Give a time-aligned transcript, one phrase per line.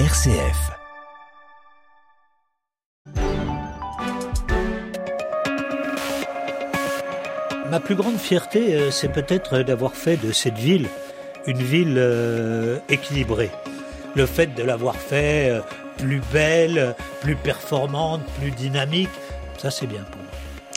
[0.00, 0.72] RCF.
[7.70, 10.88] Ma plus grande fierté, euh, c'est peut-être d'avoir fait de cette ville
[11.46, 13.52] une ville euh, équilibrée.
[14.16, 15.60] Le fait de l'avoir fait euh,
[15.96, 19.10] plus belle, plus performante, plus dynamique,
[19.58, 20.23] ça c'est bien pour.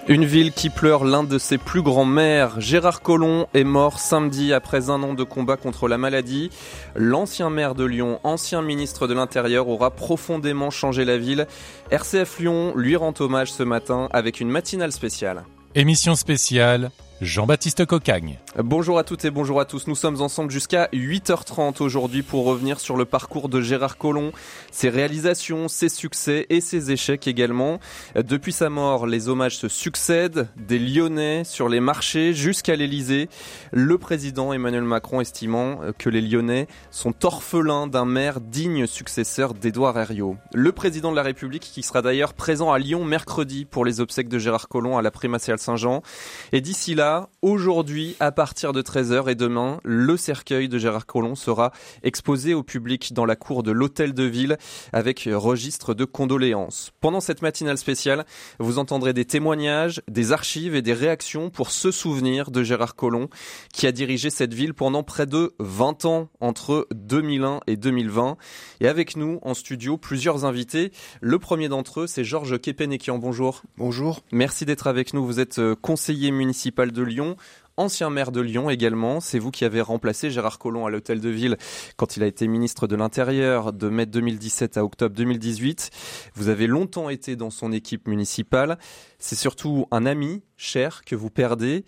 [0.09, 2.61] Une ville qui pleure l'un de ses plus grands maires.
[2.61, 6.49] Gérard Collomb est mort samedi après un an de combat contre la maladie.
[6.95, 11.46] L'ancien maire de Lyon, ancien ministre de l'Intérieur, aura profondément changé la ville.
[11.91, 15.43] RCF Lyon lui rend hommage ce matin avec une matinale spéciale.
[15.75, 18.37] Émission spéciale Jean-Baptiste Cocagne.
[18.57, 19.87] Bonjour à toutes et bonjour à tous.
[19.87, 24.31] Nous sommes ensemble jusqu'à 8h30 aujourd'hui pour revenir sur le parcours de Gérard Collomb,
[24.71, 27.79] ses réalisations, ses succès et ses échecs également.
[28.15, 33.29] Depuis sa mort, les hommages se succèdent, des Lyonnais sur les marchés jusqu'à l'Elysée.
[33.71, 39.97] Le président Emmanuel Macron estimant que les Lyonnais sont orphelins d'un maire digne successeur d'Édouard
[39.97, 40.38] Herriot.
[40.53, 44.29] Le président de la République qui sera d'ailleurs présent à Lyon mercredi pour les obsèques
[44.29, 46.03] de Gérard Collomb à la Primatiale Saint-Jean.
[46.52, 47.06] Et d'ici là,
[47.41, 51.72] aujourd'hui, à partir de 13h et demain, le cercueil de Gérard Collomb sera
[52.03, 54.58] exposé au public dans la cour de l'Hôtel de Ville
[54.94, 56.91] avec registre de condoléances.
[57.02, 58.25] Pendant cette matinale spéciale,
[58.59, 63.27] vous entendrez des témoignages, des archives et des réactions pour se souvenir de Gérard Collomb
[63.73, 68.38] qui a dirigé cette ville pendant près de 20 ans entre 2001 et 2020.
[68.81, 70.92] Et avec nous en studio, plusieurs invités.
[71.21, 73.17] Le premier d'entre eux, c'est Georges Kepenekian.
[73.17, 73.64] Bonjour.
[73.77, 74.21] Bonjour.
[74.31, 75.25] Merci d'être avec nous.
[75.25, 77.37] Vous êtes euh, conseiller municipal de Lyon,
[77.77, 79.19] ancien maire de Lyon également.
[79.19, 81.57] C'est vous qui avez remplacé Gérard Collomb à l'hôtel de ville
[81.95, 85.89] quand il a été ministre de l'Intérieur de mai 2017 à octobre 2018.
[86.35, 88.77] Vous avez longtemps été dans son équipe municipale.
[89.19, 91.85] C'est surtout un ami cher que vous perdez.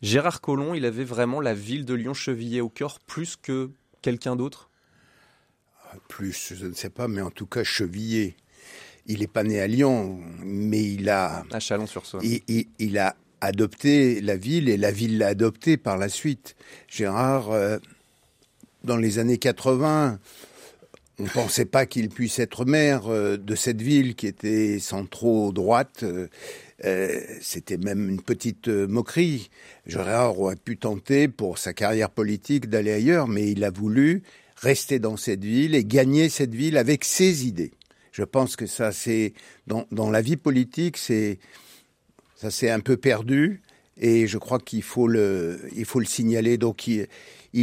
[0.00, 3.70] Gérard Collomb, il avait vraiment la ville de Lyon chevillée au cœur plus que
[4.02, 4.68] quelqu'un d'autre?
[6.08, 8.36] Plus, je ne sais pas, mais en tout cas chevillé.
[9.06, 11.44] Il n'est pas né à Lyon, mais il a.
[11.50, 12.22] À Chalon-sur-Saône.
[12.24, 13.16] Il, il, il a
[13.46, 16.54] adopté la ville et la ville l'a adopté par la suite.
[16.88, 17.78] Gérard, euh,
[18.84, 20.18] dans les années 80,
[21.18, 26.04] on ne pensait pas qu'il puisse être maire euh, de cette ville qui était centro-droite.
[26.04, 26.28] Euh,
[27.40, 29.50] C'était même une petite euh, moquerie.
[29.86, 34.22] Gérard aurait pu tenter pour sa carrière politique d'aller ailleurs, mais il a voulu
[34.56, 37.72] rester dans cette ville et gagner cette ville avec ses idées.
[38.12, 39.32] Je pense que ça, c'est
[39.66, 41.38] dans, dans la vie politique, c'est
[42.42, 43.62] ça s'est un peu perdu
[43.96, 46.58] et je crois qu'il faut le, il faut le signaler.
[46.58, 47.06] Donc il,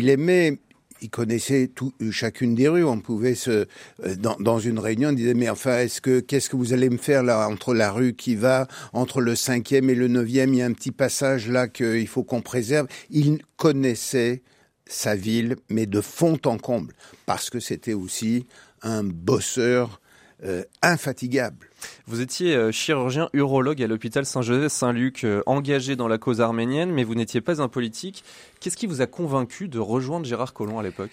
[0.09, 0.57] aimait,
[1.01, 2.85] il connaissait tout, chacune des rues.
[2.85, 3.67] On pouvait se,
[4.05, 6.89] euh, dans, dans une réunion, on disait mais enfin est-ce que qu'est-ce que vous allez
[6.89, 10.59] me faire là entre la rue qui va entre le cinquième et le neuvième, il
[10.59, 12.87] y a un petit passage là qu'il faut qu'on préserve.
[13.09, 14.43] Il connaissait
[14.85, 16.93] sa ville, mais de fond en comble,
[17.25, 18.47] parce que c'était aussi
[18.81, 19.99] un bosseur
[20.45, 21.68] euh, infatigable.
[22.07, 27.03] Vous étiez euh, chirurgien urologue à l'hôpital Saint-Joseph-Saint-Luc, euh, engagé dans la cause arménienne, mais
[27.03, 28.23] vous n'étiez pas un politique.
[28.59, 31.11] Qu'est-ce qui vous a convaincu de rejoindre Gérard Collomb à l'époque?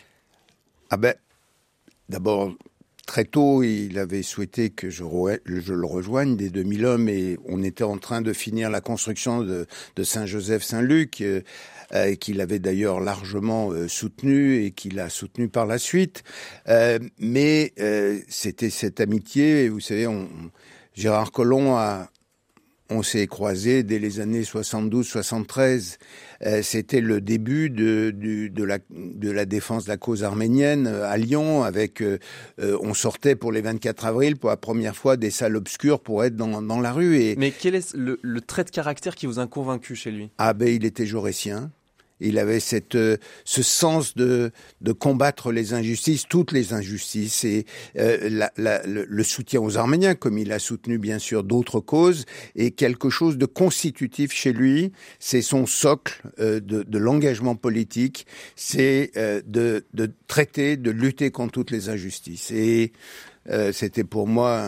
[0.90, 1.14] Ah ben,
[2.08, 2.52] d'abord,
[3.06, 7.98] très tôt, il avait souhaité que je, le rejoigne dès 2001, mais on était en
[7.98, 9.66] train de finir la construction de,
[10.02, 11.40] Saint-Joseph-Saint-Luc, euh,
[11.94, 16.24] euh, qu'il avait d'ailleurs largement euh, soutenu et qu'il a soutenu par la suite.
[17.18, 17.72] Mais
[18.28, 20.06] c'était cette amitié, vous savez,
[20.94, 22.10] Gérard Collomb a,
[22.90, 25.96] on s'est croisés dès les années 72-73.
[26.44, 30.86] Euh, C'était le début de, de, de, la, de la défense de la cause arménienne
[30.86, 31.62] euh, à Lyon.
[31.64, 32.18] Avec, euh,
[32.58, 36.36] on sortait pour les 24 avril pour la première fois des salles obscures pour être
[36.36, 37.18] dans, dans la rue.
[37.18, 37.36] Et...
[37.36, 40.30] Mais quel est le, le, trait de caractère qui vous a convaincu chez lui?
[40.38, 41.70] Ah ben, il était jaurétien.
[42.20, 44.50] Il avait cette, euh, ce sens de,
[44.80, 47.66] de combattre les injustices, toutes les injustices, et
[47.98, 51.80] euh, la, la, le, le, soutien aux Arméniens, comme il a soutenu bien sûr d'autres
[51.80, 52.24] causes,
[52.54, 54.92] et quelque chose de constitutif chez lui.
[55.18, 61.30] C'est son socle euh, de, de l'engagement politique, c'est euh, de, de, traiter, de lutter
[61.30, 62.50] contre toutes les injustices.
[62.50, 62.92] Et
[63.50, 64.62] euh, c'était pour moi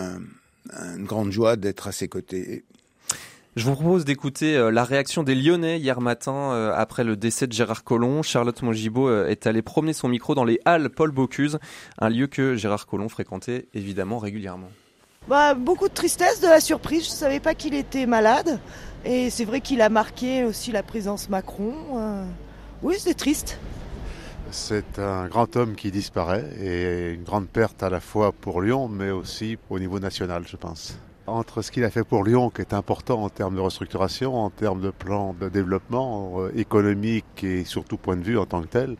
[0.73, 2.65] un, une grande joie d'être à ses côtés.
[3.59, 7.49] Je vous propose d'écouter euh, la réaction des Lyonnais hier matin euh, après le décès
[7.49, 8.23] de Gérard Collomb.
[8.23, 11.59] Charlotte Mongibaud euh, est allée promener son micro dans les Halles Paul Bocuse,
[11.99, 14.69] un lieu que Gérard Collomb fréquentait évidemment régulièrement.
[15.27, 17.07] Bah, beaucoup de tristesse, de la surprise.
[17.07, 18.61] Je ne savais pas qu'il était malade.
[19.05, 21.75] Et c'est vrai qu'il a marqué aussi la présence Macron.
[22.85, 23.59] Oui, c'est triste.
[24.53, 28.87] C'est un grand homme qui disparaît et une grande perte à la fois pour Lyon,
[28.87, 30.97] mais aussi au niveau national, je pense
[31.29, 34.51] entre ce qu'il a fait pour Lyon, qui est important en termes de restructuration, en
[34.51, 38.67] termes de plan de développement euh, économique et surtout point de vue en tant que
[38.67, 38.97] tel,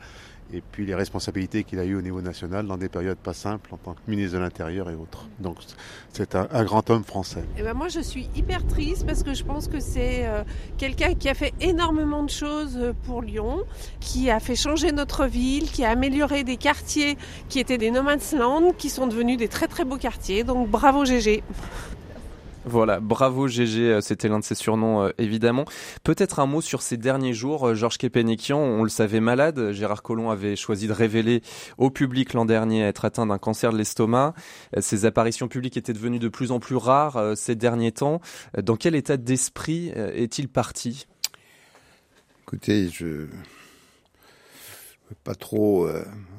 [0.53, 3.75] et puis les responsabilités qu'il a eues au niveau national dans des périodes pas simples
[3.75, 5.29] en tant que ministre de l'Intérieur et autres.
[5.39, 5.59] Donc
[6.13, 7.45] c'est un, grand homme français.
[7.59, 10.45] Eh ben moi je suis hyper triste parce que je pense que c'est euh,
[10.79, 13.65] quelqu'un qui a fait énormément de choses pour Lyon,
[14.01, 18.03] qui a fait changer notre ville, qui a amélioré des quartiers qui étaient des no
[18.03, 20.45] man's land, qui sont devenus des très très beaux quartiers.
[20.45, 21.43] Donc bravo GG.
[22.71, 25.65] Voilà, bravo GG, euh, c'était l'un de ses surnoms euh, évidemment.
[26.05, 27.69] Peut-être un mot sur ces derniers jours.
[27.69, 29.73] Euh, Georges Kepenikian, on le savait malade.
[29.73, 31.41] Gérard Collomb avait choisi de révéler
[31.79, 34.35] au public l'an dernier être atteint d'un cancer de l'estomac.
[34.81, 38.21] Ses apparitions publiques étaient devenues de plus en plus rares ces derniers temps.
[38.63, 41.07] Dans quel état d'esprit est-il parti?
[42.43, 45.89] Écoutez, je ne veux pas trop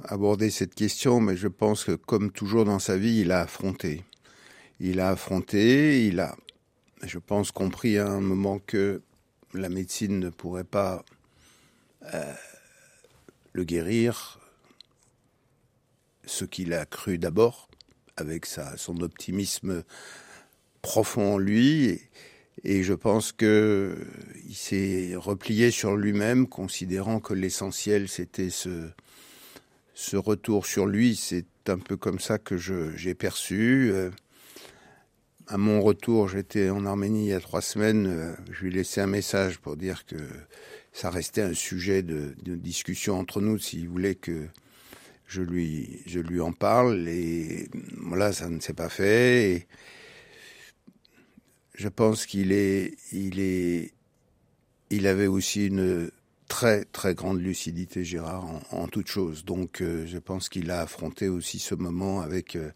[0.06, 4.04] aborder cette question, mais je pense que comme toujours dans sa vie, il a affronté
[4.80, 6.36] il a affronté, il a,
[7.04, 9.02] je pense, compris à un moment que
[9.54, 11.04] la médecine ne pourrait pas
[12.14, 12.34] euh,
[13.54, 14.40] le guérir,
[16.26, 17.70] ce qu'il a cru d'abord,
[18.16, 19.84] avec son optimisme
[20.82, 22.02] profond en lui.
[22.64, 23.98] Et, je pense que
[24.48, 28.90] il s'est replié sur lui-même, considérant que l'essentiel c'était ce,
[29.94, 31.16] ce retour sur lui.
[31.16, 33.94] C'est un peu comme ça que j'ai perçu.
[35.52, 38.78] À mon retour, j'étais en Arménie il y a trois semaines, euh, je lui ai
[38.78, 40.16] laissé un message pour dire que
[40.94, 44.46] ça restait un sujet de, discussion entre nous, s'il voulait que
[45.26, 47.08] je lui, je lui en parle.
[47.08, 47.68] Et
[47.98, 49.66] voilà, ça ne s'est pas fait.
[51.74, 53.94] Je pense qu'il est, il est,
[54.92, 56.12] il avait aussi une
[56.48, 59.46] très très grande lucidité, Gérard, en, en toute chose.
[59.46, 62.70] Donc, euh, je pense qu'il a affronté aussi ce moment avec euh,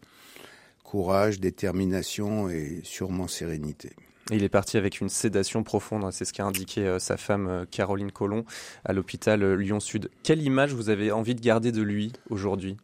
[0.94, 3.90] courage, détermination et sûrement sérénité.
[4.30, 7.64] Il est parti avec une sédation profonde, c'est ce qu'a indiqué euh, sa femme euh,
[7.68, 8.44] Caroline Collomb
[8.84, 10.08] à l'hôpital euh, Lyon-Sud.
[10.22, 12.76] Quelle image vous avez envie de garder de lui aujourd'hui?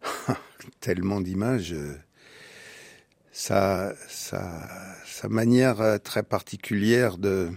[0.80, 1.74] Tellement d'images.
[3.32, 4.68] Sa, sa,
[5.04, 7.50] sa, manière très particulière de,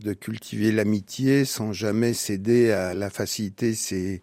[0.00, 4.22] de cultiver l'amitié sans jamais céder à la facilité, c'est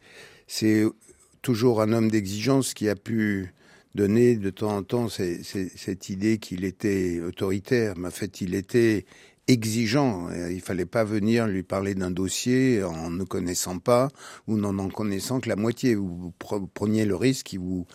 [1.44, 3.54] toujours un homme d'exigence qui a pu
[3.96, 9.06] donner de temps en temps cette idée qu'il était autoritaire, mais en fait il était
[9.48, 10.30] exigeant.
[10.32, 14.10] Il fallait pas venir lui parler d'un dossier en ne connaissant pas
[14.48, 15.96] ou n'en en connaissant que la moitié.
[15.96, 16.32] Vous
[16.74, 17.88] preniez le risque qu'il vous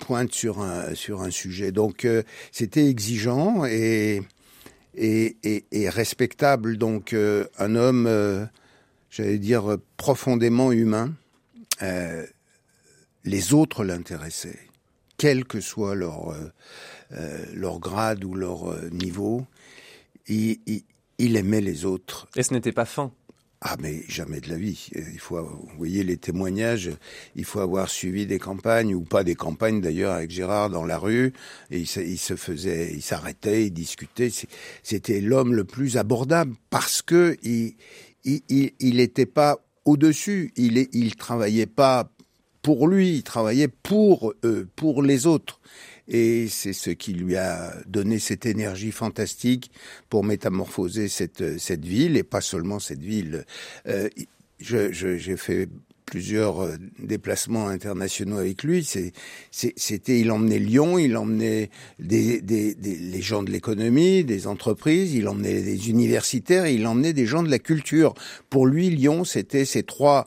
[0.00, 1.72] pointe sur un, sur un sujet.
[1.72, 4.22] Donc euh, c'était exigeant et,
[4.94, 5.36] et,
[5.72, 6.76] et, respectable.
[6.76, 8.44] Donc euh, un homme, euh,
[9.10, 11.14] j'allais dire, profondément humain.
[13.24, 14.71] les autres l'intéressaient
[15.22, 16.52] quel que soit leur, euh,
[17.12, 19.46] euh, leur grade ou leur euh, niveau,
[20.26, 20.58] il,
[21.18, 22.26] il, aimait les autres.
[22.34, 23.12] Et ce n'était pas fin
[23.64, 24.90] ah mais jamais de la vie.
[24.96, 26.90] Il faut, vous voyez les témoignages.
[27.36, 30.98] Il faut avoir suivi des campagnes ou pas des campagnes d'ailleurs avec Gérard dans la
[30.98, 31.32] rue.
[31.70, 31.86] Et il
[32.18, 34.32] se, faisait, il s'arrêtait, il discutait.
[34.82, 37.76] C'était l'homme le plus abordable parce que il,
[38.24, 40.52] il, était pas au-dessus.
[40.56, 42.10] Il, il travaillait pas
[42.62, 45.60] pour lui, il travaillait pour eux, pour les autres.
[46.08, 49.70] Et c'est ce qui lui a donné cette énergie fantastique
[50.08, 53.44] pour métamorphoser cette, cette ville, et pas seulement cette ville.
[53.86, 54.08] Euh,
[54.58, 55.68] j'ai je, fait
[56.06, 58.84] plusieurs euh, déplacements internationaux avec lui.
[58.84, 65.14] C'était, il emmenait Lyon, il emmenait des, des, des les gens de l'économie, des entreprises,
[65.14, 68.14] il emmenait des universitaires, il emmenait des gens de la culture.
[68.50, 70.26] Pour lui, Lyon, c'était ces trois,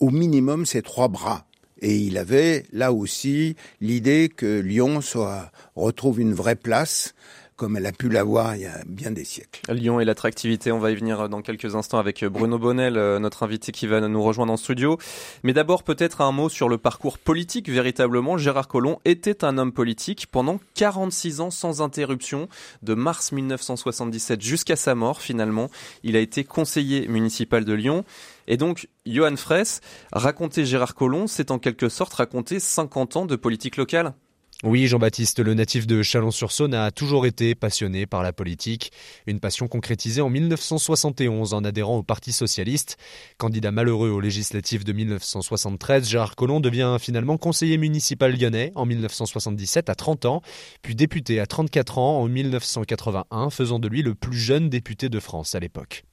[0.00, 1.46] au minimum, ces trois bras.
[1.84, 7.14] Et il avait là aussi l'idée que Lyon soit, retrouve une vraie place
[7.56, 9.60] comme elle a pu l'avoir il y a bien des siècles.
[9.72, 13.42] Lyon et l'attractivité, on va y venir dans quelques instants avec Bruno Bonnel, euh, notre
[13.42, 14.98] invité qui va nous rejoindre en studio.
[15.42, 18.38] Mais d'abord peut-être un mot sur le parcours politique véritablement.
[18.38, 22.48] Gérard Collomb était un homme politique pendant 46 ans sans interruption,
[22.82, 25.70] de mars 1977 jusqu'à sa mort finalement.
[26.02, 28.04] Il a été conseiller municipal de Lyon.
[28.46, 29.80] Et donc, Johan Fraisse,
[30.12, 34.14] raconter Gérard Collomb, c'est en quelque sorte raconter 50 ans de politique locale
[34.64, 38.92] oui, Jean-Baptiste, le natif de Chalon-sur-Saône a toujours été passionné par la politique,
[39.26, 42.96] une passion concrétisée en 1971 en adhérant au Parti socialiste.
[43.36, 49.90] Candidat malheureux aux législatives de 1973, Gérard Collomb devient finalement conseiller municipal lyonnais en 1977
[49.90, 50.40] à 30 ans,
[50.80, 55.20] puis député à 34 ans en 1981, faisant de lui le plus jeune député de
[55.20, 56.04] France à l'époque.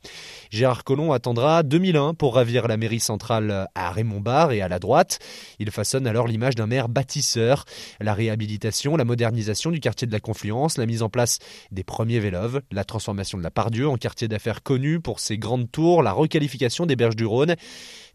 [0.50, 5.20] Gérard Collomb attendra 2001 pour ravir la mairie centrale à Raymond-Barre et à la droite.
[5.60, 7.64] Il façonne alors l'image d'un maire bâtisseur,
[8.02, 8.14] la
[8.98, 11.40] la modernisation du quartier de la Confluence, la mise en place
[11.72, 15.72] des premiers véloves, la transformation de la Pardieu en quartier d'affaires connu pour ses grandes
[15.72, 17.56] tours, la requalification des berges du Rhône.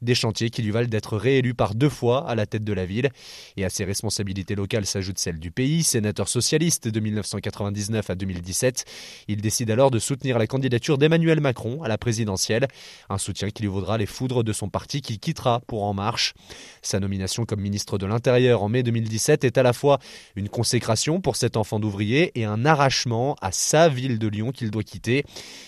[0.02, 2.84] Des chantiers qui lui valent d'être réélu par deux fois à la tête de la
[2.84, 3.10] ville.
[3.56, 8.84] Et à ses responsabilités locales s'ajoute celle du pays, sénateur socialiste de 1999 à 2017.
[9.28, 12.68] Il décide alors de soutenir la candidature d'Emmanuel Macron à la présidentielle,
[13.08, 16.34] un soutien qui lui vaudra les foudres de son parti qu'il quittera pour En Marche.
[16.82, 19.98] Sa nomination comme ministre de l'Intérieur en mai 2017 est à la fois
[20.34, 24.70] une consécration pour cet enfant d'ouvrier et un arrachement à sa ville de Lyon qu'il
[24.70, 25.24] doit quitter.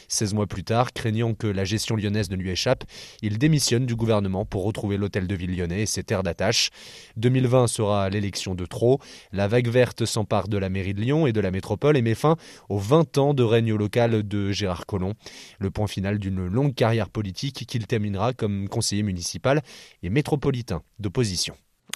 [0.08, 2.84] 16 mois plus tard, craignant que la gestion lyonnaise ne lui échappe,
[3.22, 6.70] il démissionne du gouvernement pour retrouver l'hôtel de ville lyonnais et ses terres d'attache.
[7.16, 9.00] 2020 sera l'élection de trop.
[9.32, 12.14] La vague verte s'empare de la mairie de Lyon et de la métropole et met
[12.14, 12.36] fin
[12.68, 15.14] aux 20 ans de règne local de Gérard Collomb.
[15.58, 19.62] Le point final d'une longue carrière politique qu'il terminera comme conseiller municipal
[20.02, 21.54] et métropolitain d'opposition.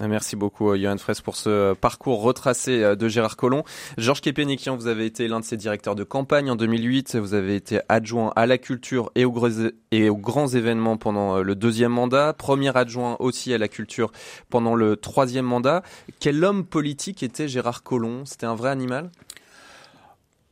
[0.08, 3.62] Merci beaucoup, euh, Johan Fraisse, pour ce euh, parcours retracé euh, de Gérard Collomb.
[3.98, 7.16] Georges Kepenikian, vous avez été l'un de ses directeurs de campagne en 2008.
[7.16, 9.48] Vous avez été adjoint à la culture et aux,
[9.92, 12.32] et aux grands événements pendant le deuxième mandat.
[12.32, 14.10] Premier adjoint aussi à la culture
[14.50, 15.82] pendant le troisième mandat.
[16.18, 18.24] Quel homme politique était Gérard Collomb?
[18.24, 19.10] C'était un vrai animal?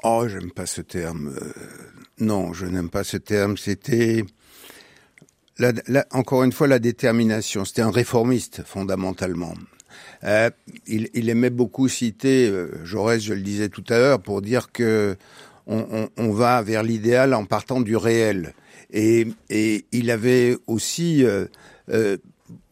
[0.05, 1.35] Oh, j'aime pas ce terme.
[2.19, 3.57] non, je n'aime pas ce terme.
[3.57, 4.25] C'était
[6.13, 7.65] encore une fois, la détermination.
[7.65, 9.55] C'était un réformiste, fondamentalement.
[10.25, 10.51] Euh,
[10.87, 15.17] il, aimait beaucoup citer euh, Jaurès, je le disais tout à l'heure, pour dire que
[15.67, 18.55] on, va vers l'idéal en partant du réel.
[18.93, 19.29] Et,
[19.93, 21.47] il avait aussi euh,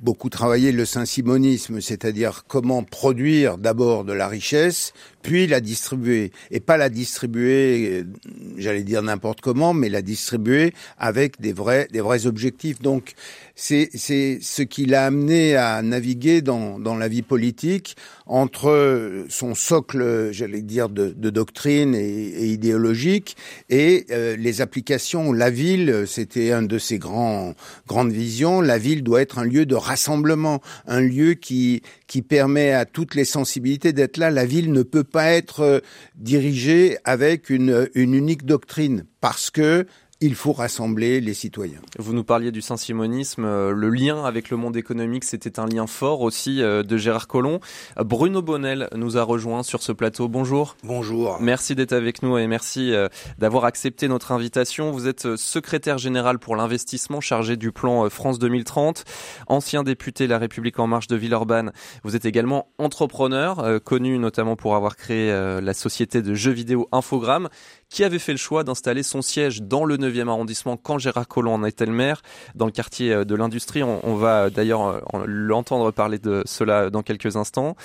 [0.01, 6.31] beaucoup travaillé le saint-simonisme, c'est-à-dire comment produire d'abord de la richesse, puis la distribuer.
[6.51, 8.05] Et pas la distribuer, euh,
[8.57, 12.81] j'allais dire n'importe comment, mais la distribuer avec des vrais, des vrais objectifs.
[12.81, 13.15] Donc,
[13.61, 17.97] c'est, ce qui l'a amené à naviguer dans, dans la vie politique
[18.27, 23.37] entre son socle, j'allais dire, de, de doctrine et, et, idéologique
[23.69, 25.33] et euh, les applications.
[25.33, 27.55] La ville, c'était un de ses grands,
[27.89, 28.61] grandes visions.
[28.61, 33.17] La ville doit être un lieu de rassemblement, un lieu qui, qui permet à toutes
[33.17, 34.31] les sensibilités d'être là.
[34.31, 35.81] La ville ne peut pas être euh,
[36.15, 39.85] dirigée avec une, une unique doctrine parce que
[40.21, 41.81] il faut rassembler les citoyens.
[41.97, 45.87] Vous nous parliez du saint-simonisme, euh, le lien avec le monde économique, c'était un lien
[45.87, 47.61] fort aussi euh, de Gérard Collomb.
[47.97, 50.27] Bruno Bonnel nous a rejoint sur ce plateau.
[50.27, 50.77] Bonjour.
[50.83, 51.39] Bonjour.
[51.41, 53.09] Merci d'être avec nous et merci euh,
[53.39, 54.91] d'avoir accepté notre invitation.
[54.91, 59.05] Vous êtes secrétaire général pour l'investissement chargé du plan France 2030,
[59.47, 61.71] ancien député La République en marche de Villeurbanne.
[62.03, 67.49] Vous êtes également entrepreneur, connu notamment pour avoir créé la société de jeux vidéo Infogrames
[67.89, 71.55] qui avait fait le choix d'installer son siège dans le 9e arrondissement quand Gérard Collomb
[71.55, 72.23] en était le maire,
[72.55, 73.83] dans le quartier euh, de l'industrie.
[73.83, 77.77] On, va euh, d'ailleurs euh, l'entendre parler de cela dans quelques instants.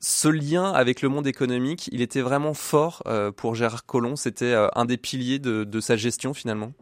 [0.00, 3.02] Ce lien avec le monde économique, il était vraiment fort
[3.36, 4.16] pour Gérard Collomb?
[4.16, 6.72] C'était un des piliers de, de sa gestion finalement?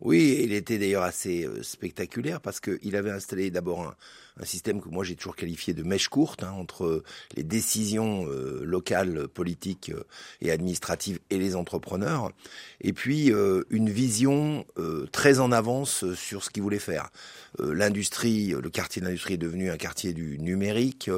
[0.00, 3.94] Oui, il était d'ailleurs assez spectaculaire parce qu'il avait installé d'abord un,
[4.40, 7.02] un système que moi j'ai toujours qualifié de mèche courte hein, entre
[7.36, 10.04] les décisions euh, locales, politiques euh,
[10.40, 12.32] et administratives et les entrepreneurs,
[12.80, 14.64] et puis euh, une vision
[15.12, 17.10] très en avance sur ce qu'ils voulaient faire.
[17.58, 21.10] L'industrie, le quartier de l'industrie est devenu un quartier du numérique,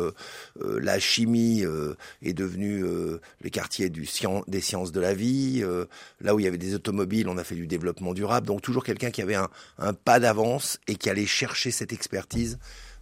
[0.60, 1.64] la chimie
[2.22, 4.08] est devenu le quartier du
[4.48, 5.64] des sciences de la vie,
[6.20, 8.84] là où il y avait des automobiles, on a fait du développement durable, donc toujours
[8.84, 9.48] quelqu'un qui avait un,
[9.78, 12.58] un pas d'avance et qui allait chercher cette expertise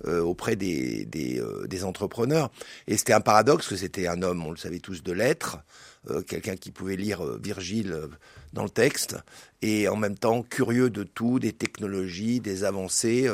[0.07, 2.51] euh, auprès des, des, euh, des, entrepreneurs.
[2.89, 5.59] Et c'était un paradoxe que c'était un homme, on le savait tous, de lettres,
[6.11, 7.97] euh, quelqu'un qui pouvait lire Virgile
[8.53, 9.17] dans le texte,
[9.63, 13.31] et en même temps curieux de tout, des technologies, des avancées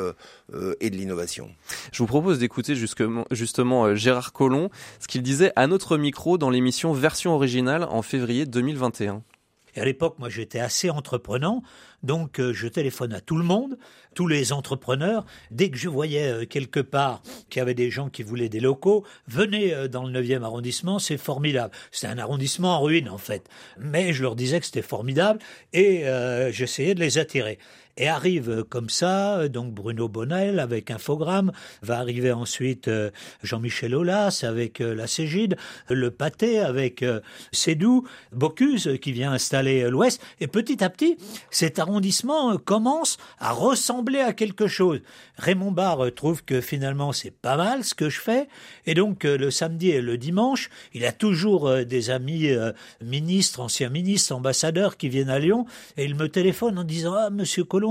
[0.79, 1.49] et de l'innovation.
[1.91, 4.69] Je vous propose d'écouter justement, justement Gérard Collomb,
[5.01, 9.21] ce qu'il disait à notre micro dans l'émission Version originale en février 2021.
[9.79, 11.63] Et à l'époque, moi, j'étais assez entreprenant,
[12.03, 13.77] donc je téléphone à tout le monde
[14.15, 18.09] tous les entrepreneurs, dès que je voyais euh, quelque part qu'il y avait des gens
[18.09, 21.73] qui voulaient des locaux, venez euh, dans le 9e arrondissement, c'est formidable.
[21.91, 23.47] C'est un arrondissement en ruine en fait.
[23.77, 25.39] Mais je leur disais que c'était formidable
[25.73, 27.59] et euh, j'essayais de les attirer.
[27.99, 31.51] Et arrive comme ça, donc Bruno Bonnel avec Infogramme,
[31.83, 32.89] va arriver ensuite
[33.43, 35.57] Jean-Michel Aulas avec la Cégide,
[35.89, 37.05] le Pâté avec
[37.51, 40.21] Cédou, Bocuse qui vient installer l'Ouest.
[40.39, 41.17] Et petit à petit,
[41.51, 45.01] cet arrondissement commence à ressembler à quelque chose.
[45.37, 48.47] Raymond Barre trouve que finalement c'est pas mal ce que je fais,
[48.85, 52.71] et donc euh, le samedi et le dimanche, il a toujours euh, des amis euh,
[53.03, 55.65] ministres, anciens ministres, ambassadeurs qui viennent à Lyon,
[55.97, 57.88] et il me téléphone en disant Ah, monsieur Colomb,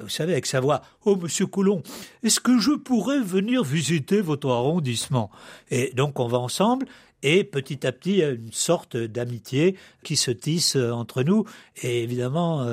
[0.00, 1.82] vous savez, avec sa voix, Oh, monsieur Colomb,
[2.22, 5.30] est-ce que je pourrais venir visiter votre arrondissement?
[5.70, 6.86] Et donc on va ensemble,
[7.22, 11.44] et petit à petit une sorte d'amitié qui se tisse entre nous.
[11.82, 12.64] Et évidemment,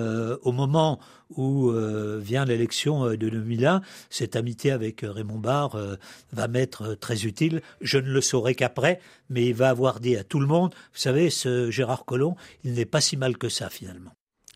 [0.44, 1.00] au moment
[1.36, 1.72] où
[2.20, 5.98] vient l'élection de 2001, cette amitié avec Raymond Barre
[6.32, 7.64] va m'être très utile.
[7.82, 9.00] Je ne le saurai qu'après,
[9.32, 12.74] mais il va avoir dit à tout le monde, vous savez, ce Gérard Collomb, il
[12.74, 14.12] n'est pas si mal que ça finalement.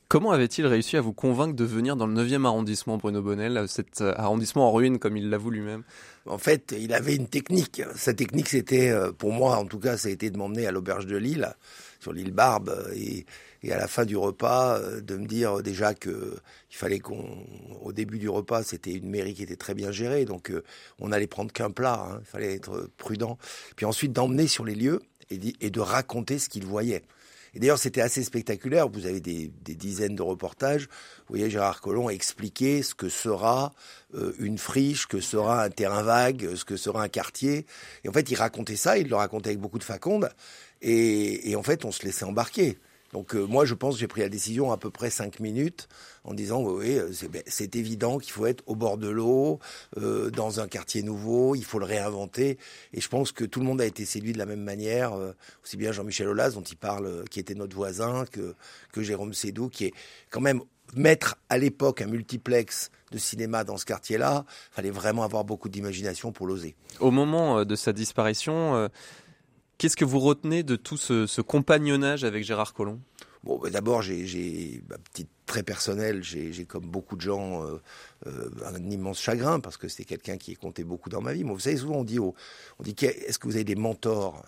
[0.10, 4.02] Comment avait-il réussi à vous convaincre de venir dans le 9e arrondissement, Bruno Bonnel, cet
[4.02, 5.84] euh, arrondissement en ruine comme il l'avoue lui-même?
[6.26, 7.84] En fait, il avait une technique.
[7.96, 10.72] Sa technique, c'était, euh, pour moi en tout cas, ça a été de m'emmener à
[10.72, 11.54] l'auberge de Lille,
[12.00, 13.24] sur l'île Barbe, et,
[13.72, 16.38] à la fin du repas, euh, de me dire déjà que
[16.72, 17.46] il fallait qu'on,
[17.84, 20.52] au début du repas, c'était une mairie qui était très bien gérée, donc
[20.98, 23.38] on allait prendre qu'un plat, hein, il fallait être prudent.
[23.76, 27.04] Puis ensuite d'emmener sur les lieux et de raconter ce qu'il voyait.
[27.54, 28.90] Et d'ailleurs, c'était assez spectaculaire.
[28.90, 30.84] Vous avez des, dizaines de reportages.
[31.28, 33.74] Vous voyez Gérard Collomb expliquer ce que sera
[34.16, 37.66] euh, une friche, que sera un terrain vague, ce que sera un quartier.
[38.04, 40.30] Et en fait, il racontait ça, il le racontait avec beaucoup de faconde.
[40.82, 42.78] Et, et en fait, on se laissait embarquer.
[43.14, 45.88] Donc euh, moi, je pense j'ai pris la décision à peu près cinq minutes
[46.24, 49.60] en disant, oui, euh, ben, c'est évident qu'il faut être au bord de l'eau,
[49.98, 52.58] euh, dans un quartier nouveau, il faut le réinventer.
[52.94, 55.14] Et je pense que tout le monde a été séduit de la même manière,
[55.64, 58.56] aussi bien Jean-Michel Aulas, dont il parle, qui était notre voisin, que,
[58.92, 59.94] que Jérôme Sédou, qui est
[60.30, 60.62] quand même
[60.96, 66.32] mettre à l'époque un multiplex de cinéma dans ce quartier-là, fallait vraiment avoir beaucoup d'imagination
[66.32, 66.76] pour l'oser.
[67.00, 68.90] Au moment de sa disparition,
[69.80, 73.00] Qu'est-ce que vous retenez de tout ce, compagnonnage avec Gérard Collomb?
[73.46, 74.84] Bon, bah, d'abord, j'ai,
[75.14, 77.82] petite très personnel, j'ai comme beaucoup de gens euh,
[78.28, 81.44] euh, un immense chagrin parce que c'est quelqu'un qui a compté beaucoup dans ma vie.
[81.44, 82.34] Vous savez, souvent on dit, on
[82.82, 84.44] dit, est-ce que vous avez des mentors?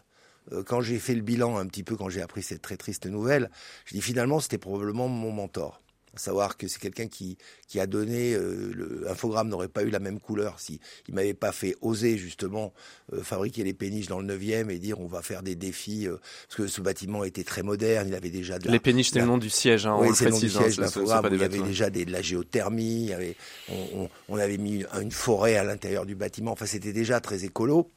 [0.52, 3.06] Euh, Quand j'ai fait le bilan un petit peu, quand j'ai appris cette très triste
[3.06, 3.50] nouvelle,
[3.86, 5.82] je dis finalement c'était probablement mon mentor
[6.16, 7.38] à savoir que c'est quelqu'un qui,
[7.68, 11.52] qui a donné euh, l'infogramme n'aurait pas eu la même couleur si il m'avait pas
[11.52, 12.74] fait oser justement
[13.14, 16.18] euh, fabriquer les péniches dans le 9e et dire on va faire des défis euh,
[16.48, 19.28] parce que ce bâtiment était très moderne il avait déjà de les péniches c'était le
[19.28, 21.90] nom du siège hein, oui, on le nom du siège hein, il y avait déjà
[21.90, 23.36] des, de la géothermie il y avait,
[23.70, 26.52] on, on, avait mis une forêt à l'intérieur du bâtiment.
[26.52, 27.90] Enfin c'était déjà très écolo.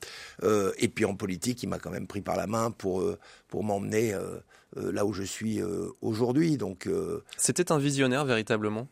[0.78, 3.02] Et puis en politique il m'a quand même pris par la main pour
[3.54, 4.40] pour m'emmener euh,
[4.76, 6.56] là où je suis euh, aujourd'hui.
[6.56, 8.88] Donc, euh, c'était un visionnaire véritablement?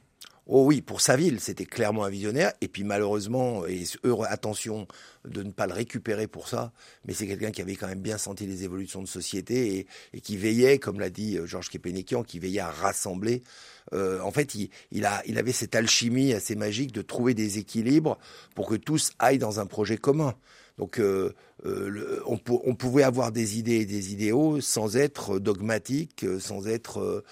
[0.49, 2.53] Oh oui, pour sa ville, c'était clairement un visionnaire.
[2.61, 4.89] Et puis malheureusement, et heureux, attention
[5.25, 6.73] de ne pas le récupérer pour ça,
[7.07, 10.37] mais c'est quelqu'un qui avait quand même bien senti les évolutions de société et, qui
[10.37, 13.45] veillait, comme l'a dit Georges Kepenikian, qui veillait à rassembler.
[13.93, 18.19] en fait, il, il, a, il avait cette alchimie assez magique de trouver des équilibres
[18.57, 20.35] pour que tous aillent dans un projet commun.
[20.79, 21.33] Donc euh,
[21.65, 27.23] euh, on, pouvait avoir des idées et des idéaux sans être dogmatique, euh, sans être,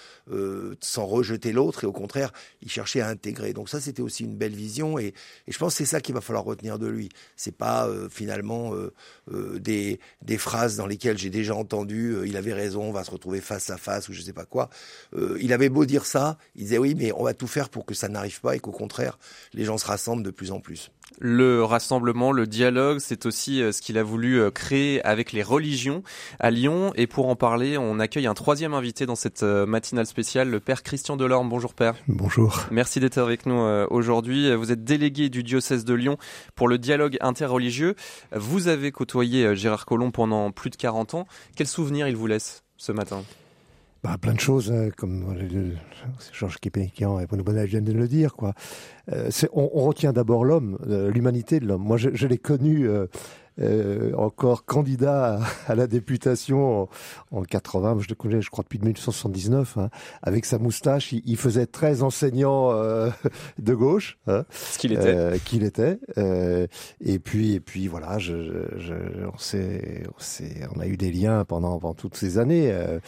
[0.81, 3.53] sans rejeter l'autre, et au contraire, il cherchait à intégrer.
[3.53, 5.15] Donc ça, c'était aussi une belle vision, et,
[5.49, 7.09] je pense c'est ça qu'il va falloir retenir de lui.
[7.35, 8.73] C'est pas finalement
[9.29, 9.99] des,
[10.39, 13.77] phrases dans lesquelles j'ai déjà entendu, il avait raison, on va se retrouver face à
[13.77, 14.71] face ou je sais pas quoi.
[15.41, 17.95] il avait beau dire ça, il disait oui, mais on va tout faire pour que
[17.95, 19.19] ça n'arrive pas et qu'au contraire,
[19.55, 20.91] les gens se rassemblent de plus en plus.
[21.19, 25.43] Le rassemblement, le dialogue, c'est aussi euh, ce qu'il a voulu euh, créer avec les
[25.43, 26.03] religions
[26.39, 26.93] à Lyon.
[26.97, 30.61] Et pour en parler, on accueille un troisième invité dans cette euh, matinale spéciale, le
[30.61, 31.49] père Christian Delorme.
[31.49, 31.95] Bonjour père.
[32.09, 32.67] Bonjour.
[32.71, 34.55] Merci d'être avec nous aujourd'hui.
[34.55, 36.17] Vous êtes délégué du diocèse de Lyon
[36.55, 37.95] pour le dialogue interreligieux.
[38.35, 41.27] Vous avez côtoyé Gérard Collomb pendant plus de 40 ans.
[41.57, 43.23] Quel souvenir il vous laisse ce matin?
[44.03, 45.37] Bah, plein de choses, hein, comme
[46.33, 48.35] Georges Képékian et Bruno Bonnel viennent de le dire.
[48.35, 48.55] Quoi.
[49.13, 51.83] Euh, on, on, retient d'abord l'homme, euh, l'humanité de l'homme.
[51.83, 53.07] Moi, je, je l'ai connu euh,
[53.61, 56.89] euh, encore candidat à, la députation en,
[57.31, 59.91] en, 80, je le connais, je crois depuis 1979, hein,
[60.23, 63.11] avec sa moustache, il, il faisait très enseignant euh,
[63.59, 65.99] de gauche, hein, ce qu'il était, euh, qu'il était.
[66.19, 66.67] Euh,
[67.01, 68.95] et puis, et puis voilà, je, je,
[69.33, 72.71] on, s'est, on, on, a eu des liens pendant, pendant toutes ces années.
[72.73, 72.99] Euh,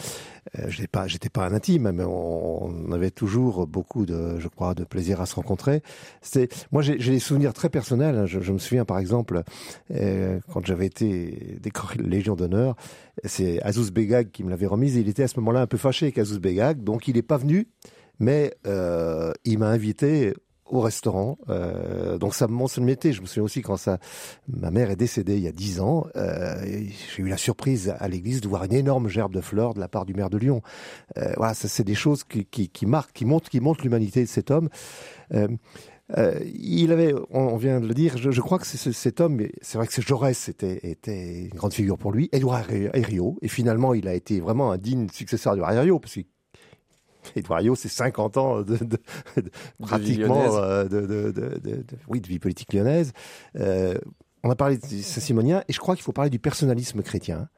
[0.59, 4.49] euh j'étais pas, j'étais pas un intime, mais on, on, avait toujours beaucoup de, je
[4.49, 5.83] crois, de plaisir à se rencontrer.
[6.21, 8.17] C'est, moi, j'ai, des souvenirs très personnels.
[8.17, 8.27] Hein.
[8.27, 9.43] Je, je, me souviens, par exemple,
[9.95, 12.77] euh, quand j'avais été décoré Légion d'honneur,
[13.25, 14.97] c'est Azouz Begag qui me l'avait remise.
[14.97, 17.37] Il était à ce moment-là un peu fâché avec Azouz Begag, donc il n'est pas
[17.37, 17.69] venu,
[18.19, 20.35] mais euh, il m'a invité
[20.67, 21.39] au restaurant.
[21.51, 23.13] Euh, donc ça me mettait.
[23.13, 23.99] Je me souviens aussi quand ça,
[24.49, 26.07] ma mère est décédée il y a dix ans.
[26.17, 29.81] Euh, j'ai eu la surprise à l'église de voir une énorme gerbe de fleurs de
[29.81, 30.63] la part du maire de Lyon.
[31.37, 34.71] Voilà, c'est des choses qui, qui, marquent, qui montrent, qui montrent l'humanité de cet homme.
[36.19, 39.79] Euh, il avait, on, vient de le dire, je, crois que c'est cet homme, c'est
[39.79, 44.07] vrai que Jaurès était, était une grande figure pour lui, Edouard Herriot, et finalement il
[44.09, 46.21] a été vraiment un digne successeur de Herriot, parce que
[47.37, 48.99] Edouard Herriot, c'est 50 ans de, de,
[49.37, 53.13] de pratiquement euh, de, oui, de vie politique lyonnaise.
[53.57, 53.95] Euh,
[54.45, 57.49] on a parlé de Saint-Simonien, et je crois qu'il faut parler du personnalisme chrétien.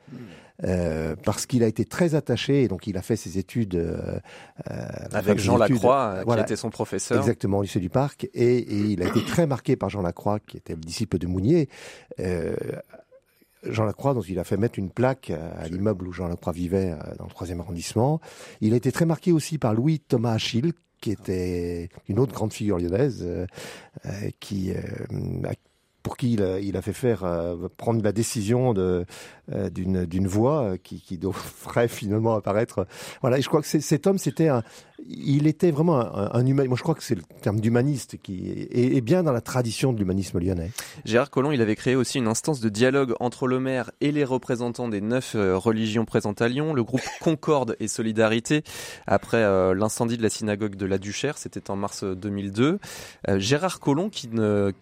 [0.63, 4.19] Euh, parce qu'il a été très attaché, et donc il a fait ses études euh,
[5.13, 7.19] avec Jean Lacroix, qui était son professeur.
[7.19, 10.39] Exactement, au lycée du Parc, et, et, il a été très marqué par Jean Lacroix,
[10.41, 11.69] qui était le disciple de Mounier.
[13.67, 16.95] Jean Lacroix, dont il a fait mettre une plaque à l'immeuble où Jean Lacroix vivait
[17.19, 18.21] dans le troisième arrondissement.
[18.61, 22.55] Il a été très marqué aussi par Louis Thomas Achille, qui était une autre grande
[22.55, 23.47] figure lyonnaise, euh,
[24.07, 24.81] euh, qui euh,
[26.05, 27.27] pour qui il a, fait faire
[27.77, 29.05] prendre la décision de
[29.73, 32.87] d'une d'une voix qui, qui devrait finalement apparaître.
[33.21, 34.63] Voilà, et je crois que cet homme, c'était un,
[35.09, 36.65] il était vraiment un, humain.
[36.67, 39.99] Moi, je crois que c'est le terme d'humaniste qui est, bien dans la tradition de
[39.99, 40.71] l'humanisme lyonnais.
[41.05, 44.25] Gérard Collomb, il avait créé aussi une instance de dialogue entre le maire et les
[44.25, 48.63] représentants des neuf euh, religions présentes à Lyon, le groupe Concorde et Solidarité,
[49.07, 52.79] après euh, l'incendie de la synagogue de la Duchère, c'était en mars 2002.
[53.29, 54.73] Euh, Gérard Collomb, qui ne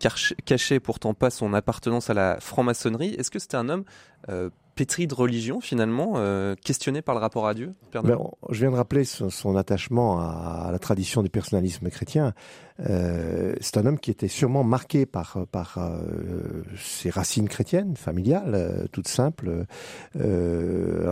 [0.45, 3.85] cachait pourtant pas son appartenance à la franc-maçonnerie, est-ce que c'était un homme
[4.75, 8.19] pétri de religion finalement, euh, questionné par le rapport à Dieu ben,
[8.51, 12.33] Je viens de rappeler son, attachement à, la tradition du personnalisme chrétien.
[12.81, 15.37] Euh, c'est un homme qui était sûrement marqué par,
[15.77, 19.67] euh, ses racines chrétiennes, familiales, euh, toutes simples.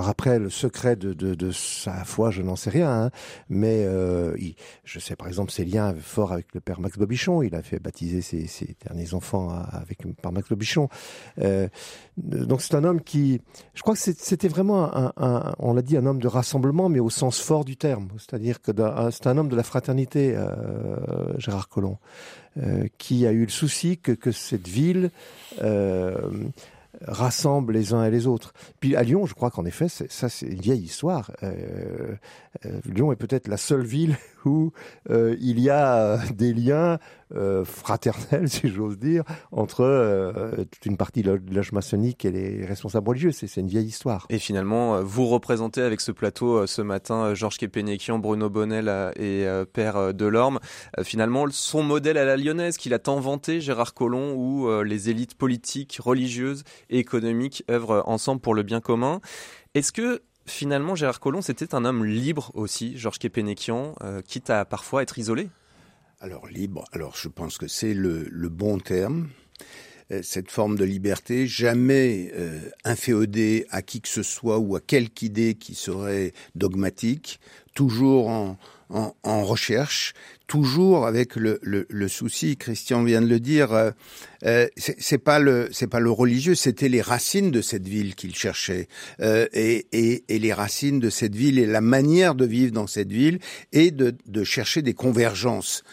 [0.01, 3.11] Après, le secret de, sa foi, je n'en sais rien, hein,
[3.49, 3.87] mais
[4.85, 7.43] je sais par exemple ses liens forts avec le père Max Bobichon.
[7.43, 10.89] Il a fait baptiser ses, derniers enfants avec par Max Bobichon.
[12.17, 13.41] donc c'est un homme qui,
[13.75, 17.11] je crois que c'était vraiment, un, on l'a dit, un homme de rassemblement, mais au
[17.11, 18.09] sens fort du terme.
[18.19, 18.73] C'est-à-dire que
[19.11, 20.37] c'est un homme de la fraternité.
[21.51, 21.99] Gérard Collomb,
[22.63, 25.11] euh, qui a eu le souci que, cette ville
[25.61, 26.31] euh,
[27.07, 28.55] rassemble les uns et les autres.
[28.79, 31.33] Puis à Lyon, je crois qu'en effet, ça c'est une vieille histoire.
[31.43, 32.15] Euh,
[32.85, 34.73] Lyon est peut-être la seule ville où
[35.11, 36.99] euh, il y a euh, des liens
[37.35, 39.23] euh, fraternels, si j'ose dire,
[39.53, 43.33] entre toute une partie de l'âge maçonnique et les responsables religieux.
[43.33, 44.27] C'est une vieille histoire.
[44.31, 50.13] Et finalement, vous représentez avec ce plateau ce matin Georges Kepenekian, Bruno Bonnel et Père
[50.15, 50.59] Delorme.
[51.03, 55.35] finalement, son modèle à la lyonnaise qu'il a tant vanté, Gérard Collomb, où les élites
[55.35, 59.21] politiques, religieuses et économiques œuvrent ensemble pour le bien commun.
[59.75, 64.65] Est-ce que finalement, Gérard Collomb, c'était un homme libre aussi, Georges Kepenekian, euh, quitte à
[64.65, 65.49] parfois être isolé
[66.21, 69.29] Alors, libre, alors je pense que c'est le, bon terme.
[70.11, 74.81] Euh, cette forme de liberté, jamais euh, inféodée à qui que ce soit ou à
[74.81, 77.41] quelque idée qui serait dogmatique,
[77.75, 78.59] toujours en,
[78.91, 80.15] en, recherche,
[80.47, 83.91] toujours avec le, le, le, souci, Christian vient de le dire, euh,
[84.45, 88.35] euh c'est pas le c'est pas le religieux, c'était les racines de cette ville qu'il
[88.35, 88.89] cherchait
[89.21, 92.89] euh, et, et, et, les racines de cette ville et la manière de vivre dans
[92.89, 93.39] cette ville
[93.73, 95.85] et de, de chercher des convergences.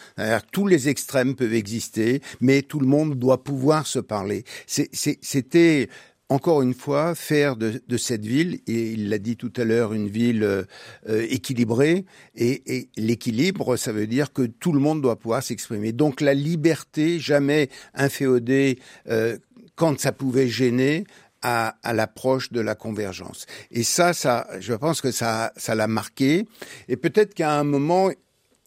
[0.50, 4.44] Tous les extrêmes peuvent exister, mais tout le monde doit pouvoir se parler.
[4.66, 5.88] C'était
[6.28, 10.08] encore une fois, faire de, cette ville, et il l'a dit tout à l'heure, une
[10.08, 10.62] ville euh,
[11.08, 12.04] euh, équilibrée,
[12.36, 15.92] et, l'équilibre, ça veut dire que tout le monde doit pouvoir s'exprimer.
[15.92, 19.38] Donc la liberté, jamais inféodée euh,
[19.74, 21.04] quand ça pouvait gêner,
[21.40, 23.46] à, à l'approche de la convergence.
[23.70, 26.48] Et ça, ça, je pense que ça, ça l'a marqué.
[26.88, 28.10] Et peut-être qu'à un moment,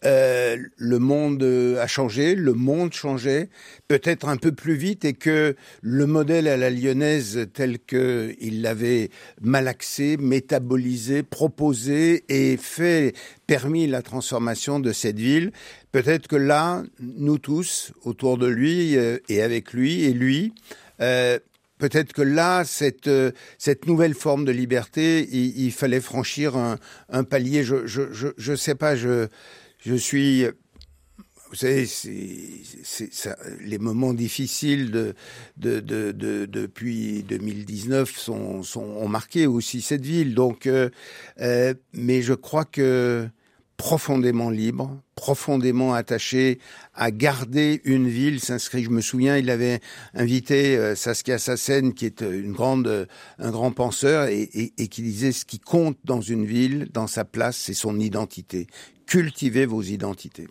[0.04, 1.42] euh, le monde
[1.78, 3.48] a changé, le monde changeait,
[3.88, 8.62] peut-être un peu plus vite, et que le modèle à la lyonnaise tel que il
[8.62, 9.10] l'avait
[9.40, 13.14] malaxé, métabolisé, proposé et fait,
[13.46, 15.52] permis la transformation de cette ville,
[15.92, 20.52] peut-être que là, nous tous, autour de lui euh, et avec lui et lui,
[21.00, 21.38] euh,
[21.78, 23.10] peut-être que là, cette,
[23.58, 27.64] cette nouvelle forme de liberté, il, fallait franchir un, un palier.
[27.64, 29.26] Je, je, je, je sais pas, je,
[29.84, 30.46] je suis
[31.52, 35.14] vous savez, c'est, les moments difficiles de,
[35.58, 40.34] de, de, de, depuis 2019 sont, sont, ont marqué aussi cette ville.
[40.34, 40.88] Donc, euh,
[41.42, 43.28] euh, mais je crois que
[43.76, 46.58] profondément libre, profondément attaché
[46.94, 48.84] à garder une ville s'inscrit.
[48.84, 49.80] Je me souviens, il avait
[50.14, 53.08] invité euh, Saskia Sassen, qui est une grande,
[53.38, 54.46] un grand penseur, et,
[54.88, 58.66] qui disait ce qui compte dans une ville, dans sa place, c'est son identité
[59.06, 60.48] cultiver vos identités.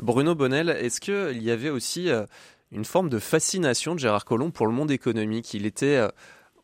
[0.00, 2.26] Bruno Bonnel, est-ce qu'il y avait aussi euh,
[2.70, 5.52] une forme de fascination de Gérard Collomb pour le monde économique?
[5.52, 6.08] Il était euh,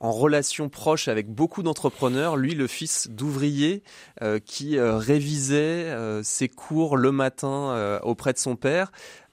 [0.01, 3.83] en relation proche avec beaucoup d'entrepreneurs, lui le fils d'ouvrier
[4.23, 8.91] euh, qui révisait ses cours le matin auprès de son père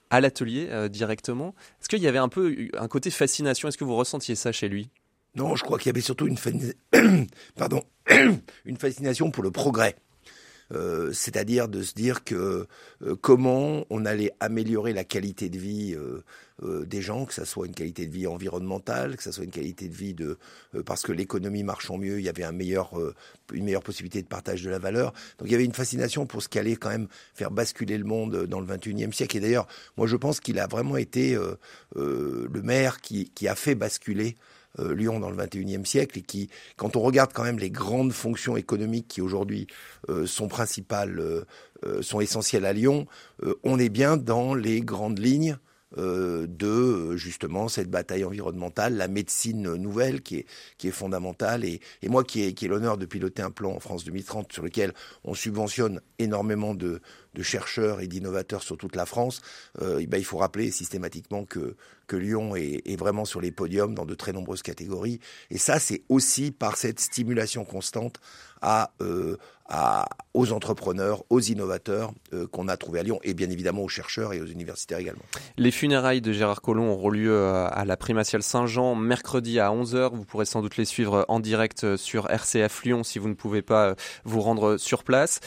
[0.10, 1.56] à l'atelier directement.
[1.82, 3.67] Est-ce qu'il y avait un peu un côté fascination?
[3.67, 4.89] Est-ce que vous ressentiez ça chez lui?
[5.38, 6.27] Non, je crois qu'il y avait surtout
[8.65, 9.95] une, fascination pour le progrès.
[10.73, 12.67] Euh, c'est-à-dire de se dire que
[13.01, 16.25] euh, comment on allait améliorer la qualité de vie euh,
[16.63, 19.88] des gens, que ça soit une qualité de vie environnementale, que ça soit une qualité
[19.88, 20.39] de vie de
[20.86, 22.93] parce que l'économie marchant mieux, il y avait un meilleur,
[23.54, 25.13] une meilleure possibilité de partage de la valeur.
[25.38, 28.06] Donc il y avait une fascination pour ce qui allait quand même faire basculer le
[28.06, 29.38] monde dans le 21e siècle.
[29.38, 29.67] Et d'ailleurs,
[29.98, 31.38] moi je pense qu'il a vraiment été
[31.96, 34.36] le maire qui, qui a fait basculer
[34.80, 38.13] euh, Lyon dans le 21e siècle et qui, quand on regarde quand même les grandes
[38.13, 39.67] fonctions économiques qui aujourd'hui
[40.10, 43.08] euh, sont principales, euh, sont essentielles à Lyon,
[43.63, 45.58] on est bien dans les grandes lignes
[45.95, 50.45] de justement cette bataille environnementale, la médecine nouvelle qui est,
[50.78, 51.63] qui est fondamentale.
[51.63, 54.52] Et, et moi qui ai, qui ai l'honneur de piloter un plan en France 2030
[54.52, 57.02] sur lequel on subventionne énormément de,
[57.38, 59.41] de chercheurs et d'innovateurs sur toute la France,
[59.82, 61.76] euh, ben, il faut rappeler systématiquement que,
[62.08, 65.19] que Lyon est, est, vraiment sur les podiums dans de très nombreuses catégories.
[65.52, 68.19] Et ça, c'est aussi par cette stimulation constante
[68.63, 69.36] euh,
[70.34, 74.32] aux entrepreneurs, aux innovateurs euh, qu'on a trouvé à Lyon, et bien évidemment aux chercheurs
[74.34, 75.24] et aux universitaires également.
[75.58, 80.15] Les funérailles de Gérard Collomb auront lieu euh, à la primatiale Saint-Jean mercredi à 11h.
[80.15, 83.62] Vous pourrez sans doute les suivre en direct sur RCF Lyon si vous ne pouvez
[83.62, 85.41] pas vous rendre sur place.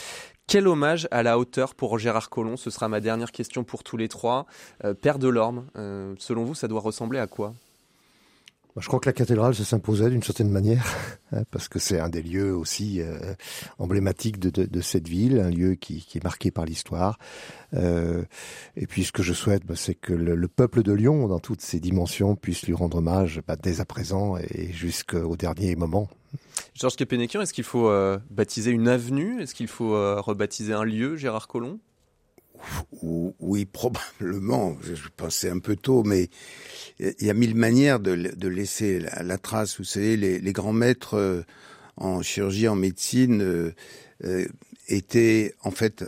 [0.47, 2.57] Quel hommage à la hauteur pour Gérard Collomb?
[2.57, 4.47] Ce sera ma dernière question pour tous les trois.
[5.01, 7.55] Père Delorme, euh, selon vous, ça doit ressembler à quoi?
[8.77, 10.87] Je crois que la cathédrale, s'imposait d'une certaine manière,
[11.33, 13.35] hein, parce que c'est un des lieux aussi euh,
[13.79, 17.19] emblématiques de, cette ville, un lieu qui, est marqué par l'histoire.
[17.75, 18.25] Euh,
[18.77, 21.39] et puis ce que je souhaite, bah, c'est que le, le, peuple de Lyon, dans
[21.39, 26.09] toutes ses dimensions, puisse lui rendre hommage bah, dès à présent et jusqu'au dernier moment.
[26.75, 29.41] Georges Kepenekian, est-ce qu'il faut euh, baptiser une avenue?
[29.41, 31.79] Est-ce qu'il faut rebaptiser un lieu, Gérard Collomb?
[33.03, 34.77] Oui, probablement.
[34.83, 36.29] Je pensais un peu tôt, mais
[36.99, 39.79] il y a mille manières de, laisser la, trace.
[39.79, 41.43] Vous savez, les, les grands maîtres euh,
[41.97, 43.75] en chirurgie, en médecine, euh,
[44.25, 44.47] euh,
[44.89, 46.05] étaient, en fait,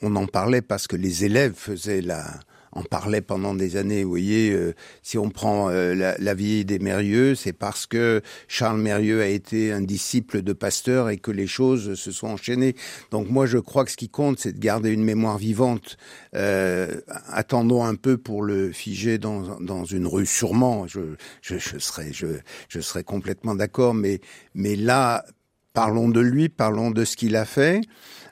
[0.00, 2.40] on en parlait parce que les élèves faisaient la,
[2.72, 4.02] en parlait pendant des années.
[4.02, 8.22] Vous voyez, euh, si on prend euh, la, la, vie des Mérieux, c'est parce que
[8.48, 12.74] Charles Mérieux a été un disciple de Pasteur et que les choses se sont enchaînées.
[13.10, 15.96] Donc moi, je crois que ce qui compte, c'est de garder une mémoire vivante.
[16.34, 20.86] Euh, attendons un peu pour le figer dans, dans une rue, sûrement.
[20.86, 21.00] Je,
[21.42, 22.26] je, je serais, je,
[22.68, 23.94] je serais complètement d'accord.
[23.94, 24.20] Mais,
[24.54, 25.24] mais là,
[25.72, 27.80] parlons de lui, parlons de ce qu'il a fait.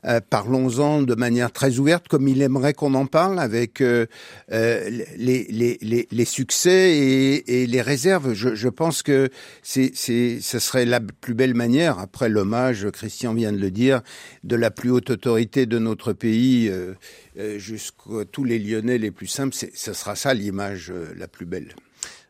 [0.06, 4.06] Euh, Parlons-en de manière très ouverte, comme il aimerait qu'on en parle, avec euh,
[4.52, 8.32] euh, les, les, les, les, succès et, et, les réserves.
[8.32, 9.28] Je, je pense que
[9.62, 14.00] c'est, c'est, ce serait la plus belle manière, après l'hommage, Christian vient de le dire,
[14.44, 16.94] de la plus haute autorité de notre pays euh,
[17.38, 19.54] euh jusqu'à tous les Lyonnais les plus simples.
[19.54, 21.74] Ce sera ça l'image euh, la plus belle.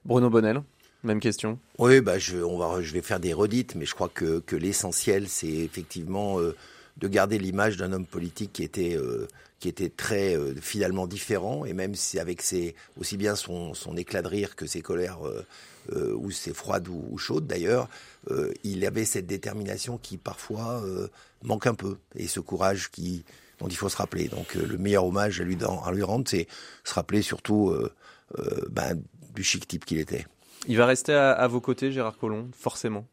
[0.04, 0.62] Bruno Bonnel
[1.02, 1.59] même question.
[1.78, 4.56] Oui, bah je, on va, je vais faire des redites, mais je crois que, que
[4.56, 6.54] l'essentiel, c'est effectivement euh,
[7.01, 9.27] de garder l'image d'un homme politique qui était euh,
[9.61, 13.97] qui était très euh, finalement différent et même si avec ses aussi bien son, son
[13.97, 15.47] éclat de rire que ses colères euh,
[15.93, 17.89] euh ou ses froides ou, ou chaudes d'ailleurs
[18.31, 20.83] euh, il avait cette détermination qui parfois
[21.43, 23.25] manque un peu et ce courage qui
[23.59, 24.29] dont il faut se rappeler.
[24.29, 26.49] Donc le meilleur hommage à lui dans, à lui rendre c'est
[26.85, 27.75] se rappeler surtout
[28.71, 28.99] ben,
[29.35, 30.27] du chic type qu'il était.
[30.67, 33.07] Il va rester à, à, vos côtés Gérard Collomb forcément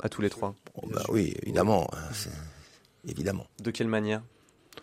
[0.00, 0.54] à tous les trois.
[0.74, 2.28] oh, bah oui évidemment hein,
[3.06, 3.46] évidemment.
[3.62, 4.22] De quelle manière?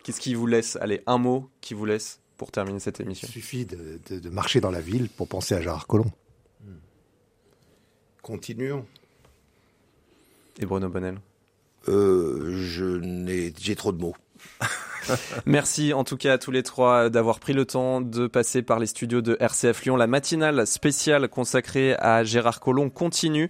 [0.04, 3.28] Qu'est-ce qui vous laisse Allez, un mot qui vous laisse pour terminer cette émission?
[3.28, 6.12] Il suffit de, de, de marcher dans la ville pour penser à Gérard Collomb.
[6.62, 6.74] Hmm.
[8.22, 8.86] Continuons.
[10.60, 11.20] Et Bruno Bonnel?
[11.88, 14.16] Euh, Je n'ai, j'ai trop de mots.
[15.46, 18.80] Merci en tout cas à tous les trois d'avoir pris le temps de passer par
[18.80, 19.96] les studios de RCF Lyon.
[19.96, 23.50] La matinale spéciale consacrée à Gérard Collomb continue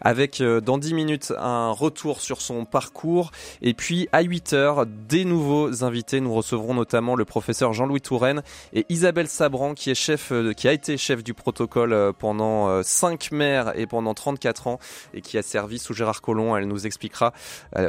[0.00, 3.30] avec euh, dans 10 minutes un retour sur son parcours
[3.62, 6.20] et puis à 8 heures des nouveaux invités.
[6.20, 10.68] Nous recevrons notamment le professeur Jean-Louis Touraine et Isabelle Sabran qui est chef euh, qui
[10.68, 14.78] a été chef du protocole euh, pendant 5 maires et pendant 34 ans
[15.12, 16.56] et qui a servi sous Gérard Collomb.
[16.56, 17.32] Elle nous expliquera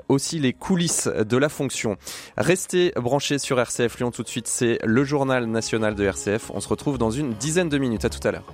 [0.10, 1.98] aussi les coulisses de la fonction.
[2.38, 6.50] Restez branchés sur RCF Lyon tout de suite, c'est le journal national de RCF.
[6.54, 8.04] On se retrouve dans une dizaine de minutes.
[8.04, 8.52] À tout à l'heure.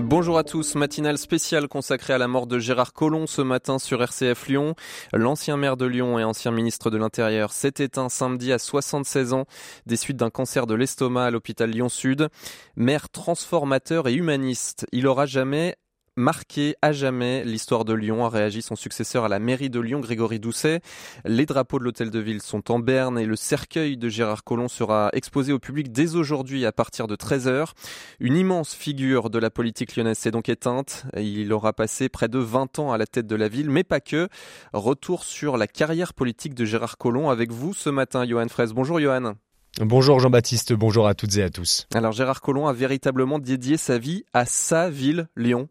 [0.00, 4.00] Bonjour à tous, matinale spéciale consacrée à la mort de Gérard Collomb ce matin sur
[4.00, 4.76] RCF Lyon.
[5.12, 9.46] L'ancien maire de Lyon et ancien ministre de l'Intérieur s'est éteint samedi à 76 ans
[9.86, 12.28] des suites d'un cancer de l'estomac à l'hôpital Lyon-Sud.
[12.76, 15.74] Maire transformateur et humaniste, il aura jamais
[16.18, 20.00] marqué à jamais l'histoire de Lyon, a réagi son successeur à la mairie de Lyon,
[20.00, 20.80] Grégory Doucet.
[21.24, 24.68] Les drapeaux de l'hôtel de ville sont en berne et le cercueil de Gérard Collomb
[24.68, 27.68] sera exposé au public dès aujourd'hui à partir de 13h.
[28.20, 31.06] Une immense figure de la politique lyonnaise s'est donc éteinte.
[31.16, 34.00] Il aura passé près de 20 ans à la tête de la ville, mais pas
[34.00, 34.28] que.
[34.72, 38.72] Retour sur la carrière politique de Gérard Collomb avec vous ce matin, Johan Fraisse.
[38.72, 39.34] Bonjour Johan.
[39.80, 41.86] Bonjour Jean-Baptiste, bonjour à toutes et à tous.
[41.94, 45.68] Alors Gérard Collomb a véritablement dédié sa vie à sa ville, Lyon.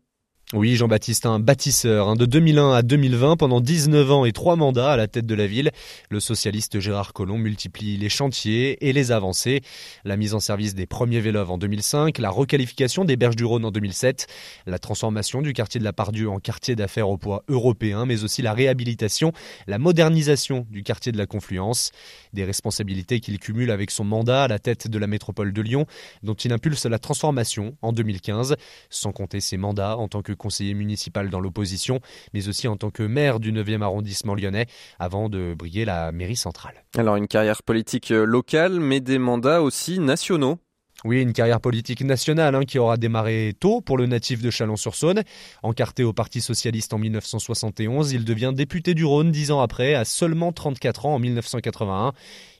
[0.53, 2.07] Oui, Jean-Baptiste, un bâtisseur.
[2.07, 5.35] Hein, de 2001 à 2020, pendant 19 ans et trois mandats à la tête de
[5.35, 5.71] la ville,
[6.09, 9.59] le socialiste Gérard Collomb multiplie les chantiers et les avancées.
[10.05, 13.65] La mise en service des premiers vélos en 2005, la requalification des berges du Rhône
[13.65, 14.27] en 2007,
[14.67, 18.41] la transformation du quartier de la Pardieu en quartier d'affaires au poids européen, mais aussi
[18.41, 19.33] la réhabilitation,
[19.67, 21.91] la modernisation du quartier de la Confluence.
[22.31, 25.85] Des responsabilités qu'il cumule avec son mandat à la tête de la métropole de Lyon,
[26.23, 28.55] dont il impulse la transformation en 2015,
[28.89, 31.99] sans compter ses mandats en tant que conseiller municipal dans l'opposition,
[32.33, 34.67] mais aussi en tant que maire du 9e arrondissement lyonnais,
[34.99, 36.85] avant de briller la mairie centrale.
[36.97, 40.57] Alors une carrière politique euh, locale, mais des mandats aussi nationaux.
[41.05, 45.21] Oui, une carrière politique nationale hein, qui aura démarré tôt pour le natif de Chalon-sur-Saône.
[45.61, 50.05] Encarté au Parti socialiste en 1971, il devient député du Rhône dix ans après, à
[50.05, 52.13] seulement 34 ans en 1981.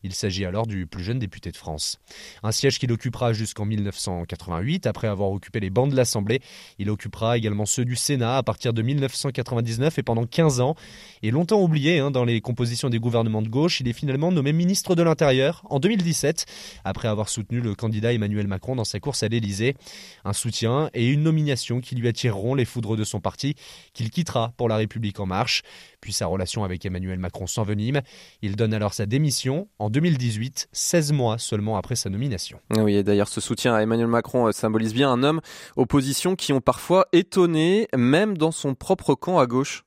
[0.08, 2.00] Il s'agit alors du plus jeune député de France.
[2.41, 6.39] Un siège qu'il occupera jusqu'en 1988, après avoir occupé les bancs de l'Assemblée.
[6.80, 10.76] Il occupera également ceux du Sénat à partir de 1999 et pendant 15 ans.
[11.24, 14.54] Et longtemps oublié hein, dans les compositions des gouvernements de gauche, il est finalement nommé
[14.54, 16.46] ministre de l'Intérieur en 2017,
[16.86, 19.76] après avoir soutenu le candidat Emmanuel Macron dans sa course à l'Élysée.
[20.24, 23.56] Un soutien et une nomination qui lui attireront les foudres de son parti,
[23.93, 25.63] qu'il quittera pour La République en marche.
[26.00, 28.02] Puis sa relation avec Emmanuel Macron s'envenime.
[28.41, 32.60] Il donne alors sa démission en 2018, 16 mois seulement après sa nomination.
[32.69, 35.41] Ah oui, et d'ailleurs ce soutien à Emmanuel Macron euh, symbolise bien un homme
[35.75, 39.86] opposition qui ont parfois étonné, même dans son propre camp à gauche.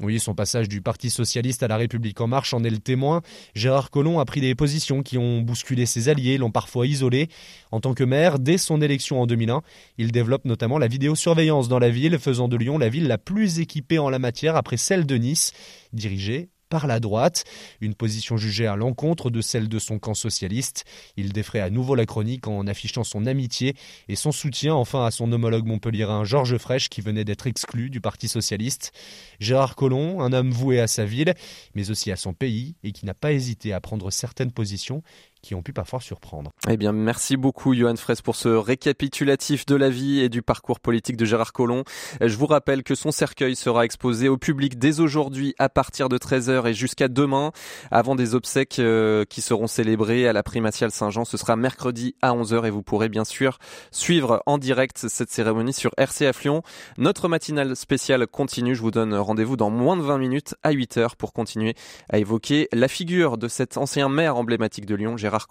[0.00, 3.22] Oui, son passage du Parti socialiste à la République en marche en est le témoin.
[3.54, 7.28] Gérard Collomb a pris des positions qui ont bousculé ses alliés, l'ont parfois isolé.
[7.70, 9.62] En tant que maire, dès son élection en 2001,
[9.98, 13.60] il développe notamment la vidéosurveillance dans la ville, faisant de Lyon la ville la plus
[13.60, 15.52] équipée en la matière après celle de Nice,
[15.92, 17.44] dirigée par la droite,
[17.82, 20.86] une position jugée à l'encontre de celle de son camp socialiste.
[21.18, 23.76] Il défrait à nouveau la chronique en affichant son amitié
[24.08, 28.00] et son soutien enfin à son homologue montpelliérain Georges Frêche qui venait d'être exclu du
[28.00, 28.92] Parti socialiste.
[29.38, 31.34] Gérard Collomb, un homme voué à sa ville,
[31.74, 35.02] mais aussi à son pays et qui n'a pas hésité à prendre certaines positions
[35.42, 36.52] qui ont pu parfois surprendre.
[36.68, 40.78] Eh bien, merci beaucoup, Johan Fraisse, pour ce récapitulatif de la vie et du parcours
[40.78, 41.82] politique de Gérard Collomb.
[42.20, 46.16] Je vous rappelle que son cercueil sera exposé au public dès aujourd'hui à partir de
[46.16, 47.50] 13h et jusqu'à demain,
[47.90, 51.24] avant des obsèques euh, qui seront célébrées à la primatiale Saint-Jean.
[51.24, 53.58] Ce sera mercredi à 11h et vous pourrez bien sûr
[53.90, 56.62] suivre en direct cette cérémonie sur RCF Lyon.
[56.98, 58.76] Notre matinale spéciale continue.
[58.76, 61.74] Je vous donne rendez-vous dans moins de 20 minutes à 8h pour continuer
[62.08, 65.48] à évoquer la figure de cet ancien maire emblématique de Lyon, Gérard Gérard.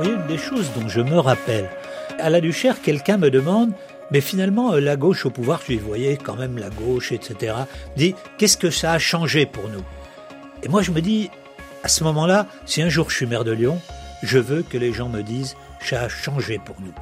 [0.00, 1.70] Oui, une des choses dont je me rappelle,
[2.18, 3.72] à la Duchère, quelqu'un me demande,
[4.10, 7.54] mais finalement, euh, la gauche au pouvoir, tu voyais quand même la gauche, etc.,
[7.96, 9.84] dit, qu'est-ce que ça a changé pour nous?
[10.62, 11.30] Et moi, je me dis,
[11.84, 13.80] à ce moment-là, si un jour je suis maire de Lyon,
[14.22, 16.94] je veux que les gens me disent, ça a changé pour nous.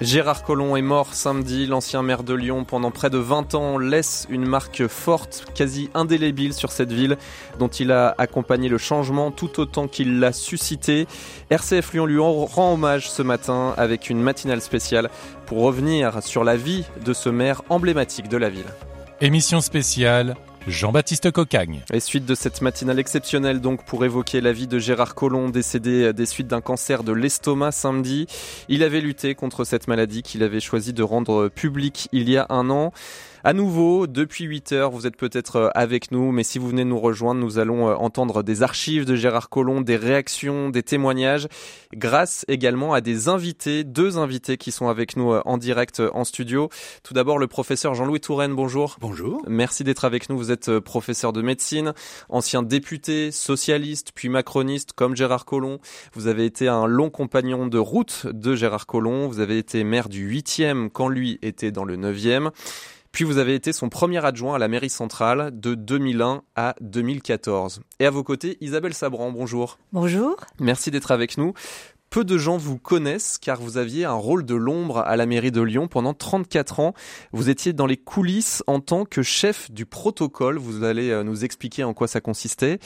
[0.00, 1.66] Gérard Collomb est mort samedi.
[1.66, 6.54] L'ancien maire de Lyon, pendant près de 20 ans, laisse une marque forte, quasi indélébile
[6.54, 7.16] sur cette ville,
[7.58, 11.08] dont il a accompagné le changement tout autant qu'il l'a suscité.
[11.50, 15.10] RCF Lyon lui rend hommage ce matin avec une matinale spéciale
[15.46, 18.72] pour revenir sur la vie de ce maire emblématique de la ville.
[19.20, 20.36] Émission spéciale
[20.68, 21.80] Jean-Baptiste Cocagne.
[21.92, 26.12] Et suite de cette matinale exceptionnelle donc pour évoquer la vie de Gérard Collomb décédé
[26.12, 28.26] des suites d'un cancer de l'estomac samedi.
[28.68, 32.46] Il avait lutté contre cette maladie qu'il avait choisi de rendre publique il y a
[32.50, 32.92] un an.
[33.48, 36.84] À nouveau, depuis 8 heures, vous êtes peut-être euh, avec nous, mais si vous venez
[36.84, 41.48] nous rejoindre, nous allons euh, entendre des archives de Gérard Collomb, des réactions, des témoignages,
[41.94, 46.24] grâce également à des invités, deux invités qui sont avec nous euh, en direct en
[46.24, 46.68] studio.
[47.02, 48.98] Tout d'abord, le professeur Jean-Louis Touraine, bonjour.
[49.00, 49.40] Bonjour.
[49.48, 50.36] Merci d'être avec nous.
[50.36, 51.94] Vous êtes professeur de médecine,
[52.28, 55.78] ancien député, socialiste, puis macroniste comme Gérard Collomb.
[56.12, 59.26] Vous avez été un long compagnon de route de Gérard Collomb.
[59.26, 62.50] Vous avez été maire du 8e quand lui était dans le 9e.
[63.12, 67.80] Puis vous avez été son premier adjoint à la mairie centrale de 2001 à 2014.
[68.00, 69.78] Et à vos côtés, Isabelle Sabran, bonjour.
[69.92, 70.36] Bonjour.
[70.60, 71.52] Merci d'être avec nous.
[72.10, 75.52] Peu de gens vous connaissent car vous aviez un rôle de l'ombre à la mairie
[75.52, 76.94] de Lyon pendant 34 ans.
[77.32, 80.56] Vous étiez dans les coulisses en tant que chef du protocole.
[80.56, 82.78] Vous allez euh, nous expliquer en quoi ça consistait.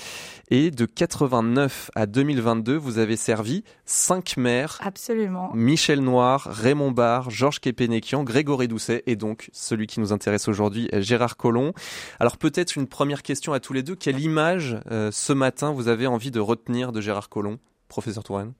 [0.50, 4.78] Et de 89 à 2022, vous avez servi cinq maires.
[4.82, 5.50] Absolument.
[5.54, 10.88] Michel Noir, Raymond Barre, Georges Kepenekian, Grégory Doucet et donc celui qui nous intéresse aujourd'hui,
[10.94, 11.72] Gérard Collomb.
[12.18, 13.94] Alors peut-être une première question à tous les deux.
[13.94, 17.58] Quelle image euh, ce matin vous avez envie de retenir de Gérard Collomb,
[17.88, 18.52] professeur Touraine?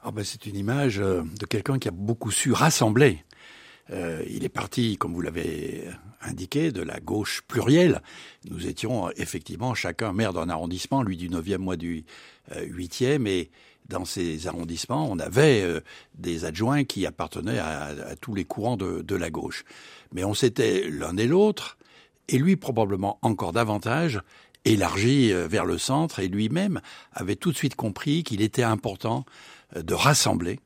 [0.00, 3.24] Ah ben, c'est une image euh, de quelqu'un qui a beaucoup su rassembler.
[3.90, 5.88] Euh, il est parti, comme vous l'avez
[6.20, 8.00] indiqué, de la gauche plurielle.
[8.48, 12.04] Nous étions effectivement chacun maire d'un arrondissement, lui du 9e, moi du
[12.54, 13.50] 8e, euh, et
[13.88, 15.64] dans ces arrondissements, on avait
[16.14, 19.64] des adjoints qui appartenaient à, tous les courants de, la gauche.
[20.12, 21.78] Mais on s'était l'un et l'autre,
[22.28, 24.20] et lui probablement encore davantage,
[24.66, 26.82] élargi vers le centre, et lui-même
[27.14, 29.24] avait tout de suite compris qu'il était important
[29.74, 30.60] de rassembler,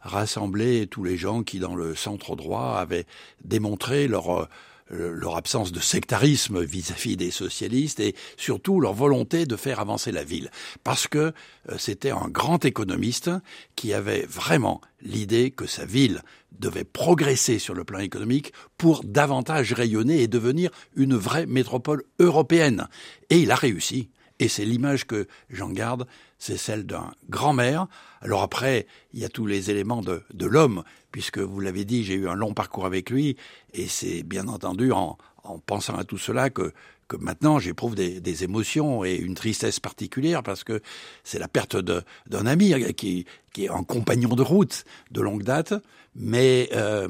[0.00, 3.06] rassembler tous les gens qui, dans le centre droit, avaient
[3.42, 4.48] démontré leur
[4.92, 10.12] euh, leur absence de sectarisme vis-à-vis des socialistes et surtout leur volonté de faire avancer
[10.12, 10.50] la ville.
[10.82, 11.32] Parce que
[11.70, 13.30] euh, c'était un grand économiste
[13.76, 16.20] qui avait vraiment l'idée que sa ville
[16.52, 22.86] devait progresser sur le plan économique pour davantage rayonner et devenir une vraie métropole européenne.
[23.30, 24.10] Et il a réussi.
[24.40, 26.06] Et c'est l'image que j'en garde,
[26.38, 27.86] c'est celle d'un grand-mère.
[28.20, 30.82] Alors après, il y a tous les éléments de, de l'homme,
[31.12, 33.36] puisque vous l'avez dit, j'ai eu un long parcours avec lui,
[33.72, 36.72] et c'est bien entendu en, en, pensant à tout cela que,
[37.06, 40.82] que maintenant j'éprouve des, des, émotions et une tristesse particulière, parce que
[41.22, 45.74] c'est la perte d'un ami qui, qui, est un compagnon de route de longue date,
[46.16, 46.68] mais...
[46.72, 47.08] Euh,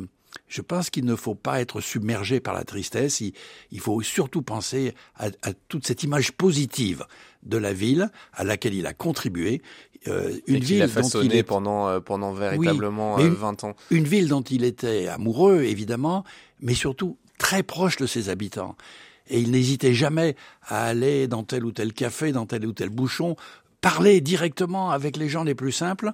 [0.55, 3.21] je pense qu'il ne faut pas être submergé par la tristesse.
[3.21, 5.31] Il, faut surtout penser à,
[5.67, 7.05] toute cette image positive
[7.43, 9.63] de la ville à laquelle il a contribué.
[10.07, 11.43] Euh, une ville a dont il est...
[11.43, 13.77] pendant euh, pendant véritablement 20 euh, ans.
[13.91, 16.23] Une ville dont il était amoureux évidemment,
[16.61, 18.77] mais surtout très proche de ses habitants.
[19.27, 22.91] Et il n'hésitait jamais à aller dans tel ou tel café, dans tel ou tel
[22.91, 23.35] bouchon,
[23.81, 26.13] parler directement avec les gens les plus simples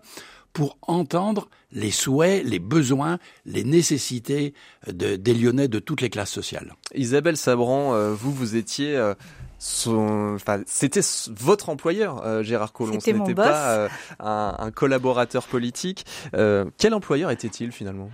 [0.54, 4.54] pour entendre les souhaits, les besoins, les nécessités
[4.86, 6.74] de, des Lyonnais de toutes les classes sociales.
[6.94, 8.96] Isabelle Sabran, euh, vous, vous étiez...
[8.96, 9.14] Euh,
[9.62, 12.98] son, enfin, c'était votre employeur, euh, Gérard Collomb.
[12.98, 16.06] Ce n'était pas un, un, collaborateur politique.
[16.32, 18.08] quel employeur était-il finalement?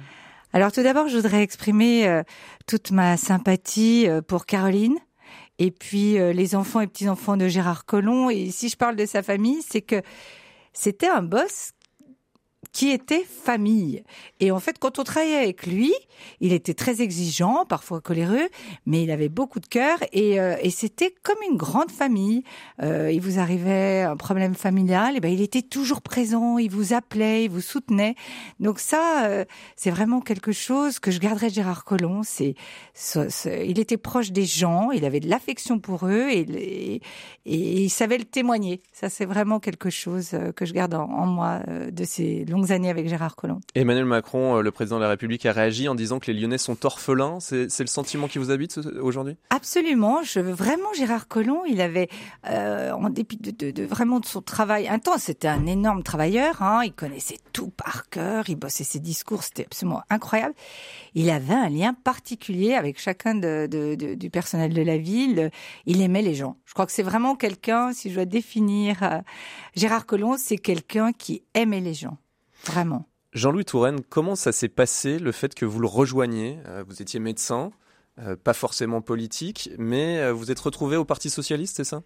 [0.52, 2.22] Alors tout d'abord, je voudrais exprimer
[2.66, 4.96] toute ma sympathie pour Caroline,
[5.61, 8.28] et puis les enfants et petits-enfants de Gérard Collomb.
[8.28, 10.02] Et si je parle de sa famille, c'est que
[10.72, 11.70] c'était un boss
[12.77, 14.05] qui était famille.
[14.39, 15.95] Et en fait, quand on travaillait avec lui,
[16.41, 18.51] il était très exigeant, parfois coléreux,
[18.85, 22.43] mais il avait beaucoup de cœur et, euh, et c'était comme une grande famille.
[22.83, 26.93] Euh, il vous arrivait un problème familial, et ben il était toujours présent, il vous
[26.93, 28.14] appelait, il vous soutenait.
[28.61, 29.47] Donc ça, euh,
[29.77, 32.22] c'est vraiment quelque chose que je garderai de Gérard Collomb.
[32.24, 32.57] C'est,
[33.47, 37.01] il était proche des gens, il avait de l'affection pour eux et,
[37.47, 38.83] et, il savait le témoigner.
[38.93, 41.61] Ça, c'est vraiment quelque chose euh, que je garde en, moi
[41.91, 43.60] de ces longues années avec Gérard Collomb.
[43.74, 46.58] Emmanuel Macron, euh, le président de la République, a réagi en disant que les Lyonnais
[46.58, 47.38] sont orphelins.
[47.40, 49.36] C'est le sentiment qui vous habite aujourd'hui?
[49.50, 50.22] Absolument.
[50.22, 52.08] Je, vraiment, Gérard Collomb, il avait,
[52.48, 56.62] euh, en dépit de, de, vraiment de son travail intense, c'était un énorme travailleur.
[56.62, 60.54] Hein, il connaissait tout par cœur, il bossait ses discours, c'était absolument incroyable.
[61.14, 63.66] Il avait un lien particulier avec chacun de,
[64.14, 65.50] du personnel de la ville.
[65.86, 66.56] Il aimait les gens.
[66.64, 69.20] Je crois que c'est vraiment quelqu'un, si je dois définir euh,
[69.74, 72.18] Gérard Collomb, c'est quelqu'un qui aimait les gens.
[72.66, 73.06] Vraiment.
[73.32, 77.20] Jean-Louis Touraine, comment ça s'est passé le fait que vous le rejoigniez euh, Vous étiez
[77.20, 77.70] médecin,
[78.18, 82.02] euh, pas forcément politique, mais euh, vous êtes retrouvé au Parti socialiste, c'est ça?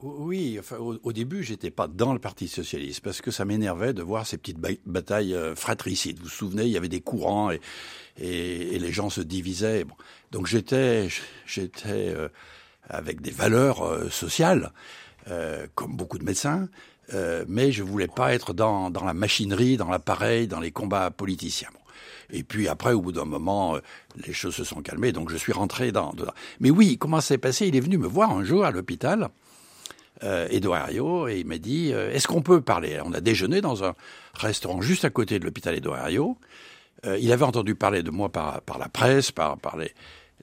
[0.00, 4.02] Oui, enfin, au, début, j'étais pas dans le Parti socialiste parce que ça m'énervait de
[4.02, 6.18] voir ces petites batailles fratricides.
[6.18, 7.60] Vous vous souvenez, il y avait des courants et,
[8.18, 9.86] et, les gens se divisaient.
[10.30, 11.08] Donc j'étais,
[11.46, 12.14] j'étais
[12.86, 14.72] avec des valeurs sociales,
[15.74, 16.68] comme beaucoup de médecins,
[17.12, 21.10] euh, mais je voulais pas être dans, dans la machinerie, dans l'appareil, dans les combats
[21.10, 21.68] politiciens.
[22.30, 23.80] Et puis après, au bout d'un moment, euh,
[24.26, 26.12] les choses se sont calmées, donc je suis rentré dans.
[26.12, 26.32] Dedans.
[26.60, 27.66] Mais oui, comment s'est passé?
[27.66, 29.28] Il est venu me voir un jour à l'hôpital,
[30.22, 33.00] euh, Eduardo, et il m'a dit euh, Est-ce qu'on peut parler?
[33.04, 33.94] On a déjeuné dans un
[34.34, 36.38] restaurant juste à côté de l'hôpital Eduardo.
[37.04, 39.92] Euh, il avait entendu parler de moi par, par la presse, par, par les,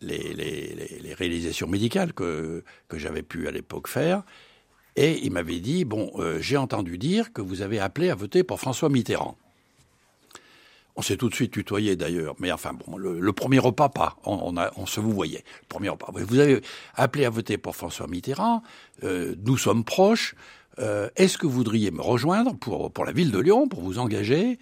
[0.01, 4.23] les, les, les réalisations médicales que, que j'avais pu à l'époque faire.
[4.95, 8.43] Et il m'avait dit, bon, euh, j'ai entendu dire que vous avez appelé à voter
[8.43, 9.37] pour François Mitterrand.
[10.97, 14.57] On s'est tout de suite tutoyé d'ailleurs, mais enfin bon, le, premier repas pas, on,
[14.57, 15.45] a, on se vous voyait.
[15.69, 16.11] premier repas.
[16.13, 16.61] Vous avez
[16.95, 18.61] appelé à voter pour François Mitterrand.
[19.03, 20.35] Euh, nous sommes proches.
[20.79, 23.99] euh, est-ce que vous voudriez me rejoindre pour, pour la ville de Lyon, pour vous
[23.99, 24.59] engager?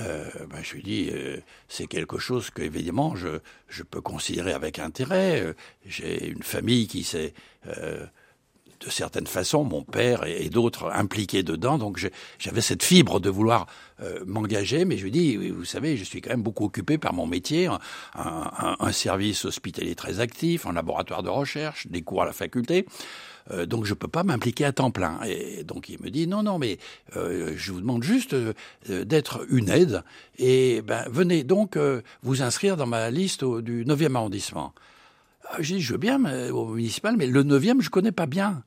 [0.00, 1.38] Euh, ben, je lui dis, euh,
[1.68, 3.38] c'est quelque chose que évidemment je,
[3.68, 5.54] je peux considérer avec intérêt.
[5.86, 7.32] J'ai une famille qui s'est
[8.80, 11.78] de certaines façons, mon père et, d'autres impliqués dedans.
[11.78, 12.04] Donc
[12.38, 13.66] j'avais cette fibre de vouloir
[14.02, 17.12] euh, m'engager, mais je lui dis, vous savez, je suis quand même beaucoup occupé par
[17.12, 17.68] mon métier,
[18.14, 22.86] un, service hospitalier très actif, un laboratoire de recherche, des cours à la faculté.
[23.50, 25.20] Euh, donc je peux pas m'impliquer à temps plein.
[25.26, 26.78] Et donc il me dit non non mais
[27.16, 28.34] euh, je vous demande juste
[28.88, 30.02] d'être une aide
[30.38, 31.78] et ben venez donc
[32.22, 34.74] vous inscrire dans ma liste du 9e arrondissement.
[35.50, 36.18] Ah, j'ai dit, je veux bien
[36.50, 38.62] au municipal, mais le 9e, je connais pas bien.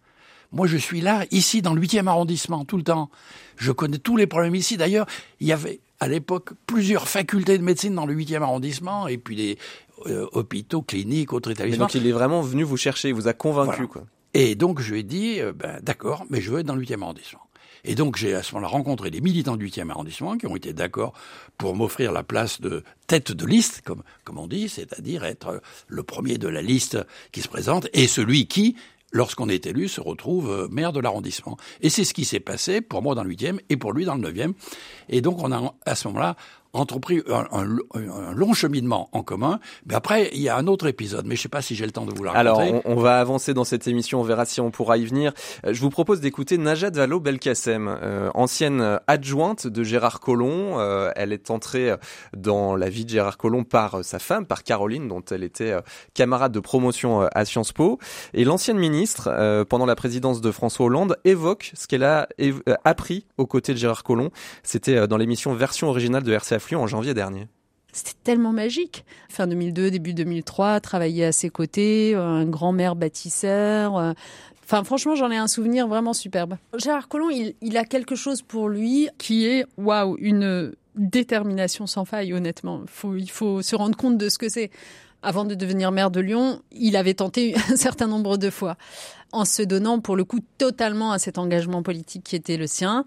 [0.52, 3.10] Moi, je suis là, ici, dans le 8e arrondissement, tout le temps.
[3.58, 4.78] Je connais tous les problèmes ici.
[4.78, 5.06] D'ailleurs,
[5.40, 9.36] il y avait, à l'époque, plusieurs facultés de médecine dans le 8e arrondissement, et puis
[9.36, 9.58] des
[10.08, 11.86] euh, hôpitaux, cliniques, autres établissements.
[11.86, 14.06] donc, il est vraiment venu vous chercher, il vous a convaincu, quoi.
[14.34, 16.84] Et donc, je lui ai dit, euh, ben, d'accord, mais je veux être dans le
[16.84, 17.42] 8e arrondissement.
[17.84, 20.74] Et donc j'ai à ce moment-là rencontré des militants du 8e arrondissement qui ont été
[20.74, 21.14] d'accord
[21.58, 26.04] pour m'offrir la place de tête de liste, comme, comme on dit, c'est-à-dire être le
[26.04, 26.98] premier de la liste
[27.32, 28.76] qui se présente et celui qui,
[29.12, 31.58] lorsqu'on est élu, se retrouve euh, maire de l'arrondissement.
[31.82, 34.16] Et c'est ce qui s'est passé pour moi dans le 8e et pour lui dans
[34.16, 34.54] le 9e.
[35.10, 36.36] Et donc on a à ce moment-là
[36.74, 39.60] entrepris un, long cheminement en commun.
[39.88, 41.86] Mais après, il y a un autre épisode, mais je ne sais pas si j'ai
[41.86, 42.70] le temps de vous la raconter.
[42.70, 45.34] Alors, on, va avancer dans cette émission, on verra si on pourra y venir.
[45.66, 50.78] Euh, je vous propose d'écouter Najat Vallaud-Belkacem, euh, ancienne adjointe de Gérard Collomb.
[50.78, 51.96] Euh, elle est entrée
[52.36, 55.76] dans la vie de Gérard Collomb par sa femme, par Caroline, dont elle était
[56.14, 58.00] camarade de promotion à Sciences Po.
[58.34, 62.28] Et l'ancienne ministre, pendant la présidence de François Hollande, évoque ce qu'elle a
[62.84, 64.30] appris aux côtés de Gérard Collomb.
[64.64, 67.48] C'était dans l'émission version originale de RCA en janvier dernier.
[67.92, 69.04] C'était tellement magique.
[69.30, 73.98] Fin 2002, début 2003, travailler à ses côtés, un grand-mère bâtisseur.
[73.98, 74.14] Euh,
[74.64, 76.58] enfin, franchement, j'en ai un souvenir vraiment superbe.
[76.78, 82.34] Gérard Collomb, il, a quelque chose pour lui qui est, waouh, une détermination sans faille,
[82.34, 82.84] honnêtement.
[83.16, 84.70] il faut se rendre compte de ce que c'est.
[85.22, 88.78] Avant de devenir maire de Lyon, il avait tenté un certain nombre de fois
[89.32, 93.06] en se donnant pour le coup totalement à cet engagement politique qui était le sien.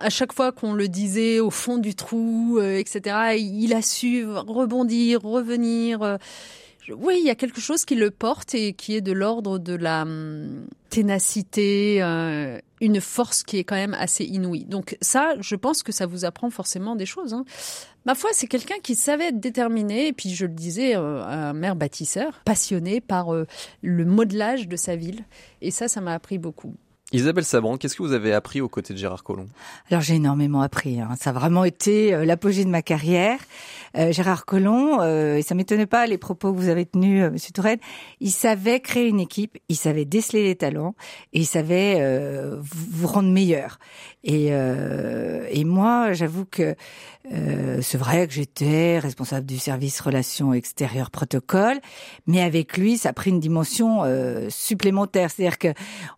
[0.00, 4.24] À chaque fois qu'on le disait au fond du trou, euh, etc., il a su
[4.26, 6.02] rebondir, revenir.
[6.02, 6.16] Euh,
[6.90, 9.74] oui, il y a quelque chose qui le porte et qui est de l'ordre de
[9.74, 14.66] la hum, ténacité, euh, une force qui est quand même assez inouïe.
[14.66, 17.32] Donc ça, je pense que ça vous apprend forcément des choses.
[17.32, 17.44] Hein.
[18.06, 21.54] Ma foi, c'est quelqu'un qui savait être déterminé, et puis je le disais, euh, un
[21.54, 23.46] maire bâtisseur, passionné par euh,
[23.82, 25.24] le modelage de sa ville.
[25.62, 26.74] Et ça, ça m'a appris beaucoup.
[27.14, 29.46] Isabelle Sabran, qu'est-ce que vous avez appris aux côtés de Gérard Collomb?
[29.88, 31.00] Alors j'ai énormément appris.
[31.00, 31.10] Hein.
[31.20, 33.38] Ça a vraiment été euh, l'apogée de ma carrière.
[33.96, 37.30] Euh, Gérard Collomb, euh, et ça m'étonnait pas les propos que vous avez tenus, euh,
[37.30, 37.78] Monsieur Touraine,
[38.18, 40.96] il savait créer une équipe, il savait déceler les talents
[41.32, 43.78] et il savait euh, vous rendre meilleur.
[44.24, 46.74] Et, et moi, j'avoue que
[47.30, 51.78] c'est vrai que j'étais responsable du service relations extérieures protocole,
[52.26, 54.02] mais avec lui, ça a pris une dimension
[54.48, 55.30] supplémentaire.
[55.30, 55.68] C'est-à-dire que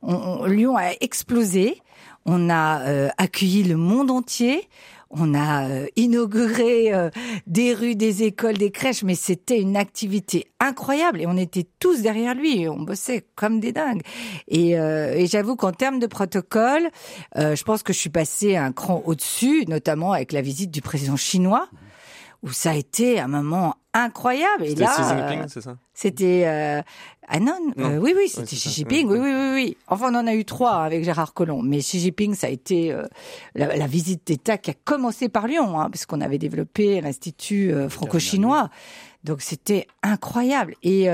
[0.02, 1.80] on, Lyon explosé.
[2.24, 4.68] On a accueilli le monde entier.
[5.10, 7.10] On a euh, inauguré euh,
[7.46, 12.02] des rues, des écoles, des crèches, mais c'était une activité incroyable et on était tous
[12.02, 12.68] derrière lui.
[12.68, 14.02] On bossait comme des dingues.
[14.48, 16.90] Et, euh, et j'avoue qu'en termes de protocole,
[17.36, 21.16] je pense que je suis passée un cran au-dessus, notamment avec la visite du président
[21.16, 21.68] chinois
[22.42, 24.64] où ça a été un moment incroyable.
[24.64, 25.76] Et là, Xi Jinping, c'est ça?
[25.94, 26.82] C'était euh,
[27.28, 29.08] ah non, euh, oui oui, c'était Xi Jinping.
[29.08, 31.98] Oui, oui oui oui Enfin, on en a eu trois avec Gérard Collomb, mais Xi
[31.98, 33.02] Jinping, ça a été euh,
[33.54, 37.88] la, visite d'État qui a commencé par Lyon, hein, parce qu'on avait développé l'institut euh,
[37.88, 38.70] franco-chinois.
[39.24, 40.76] Donc c'était incroyable.
[40.84, 41.08] Et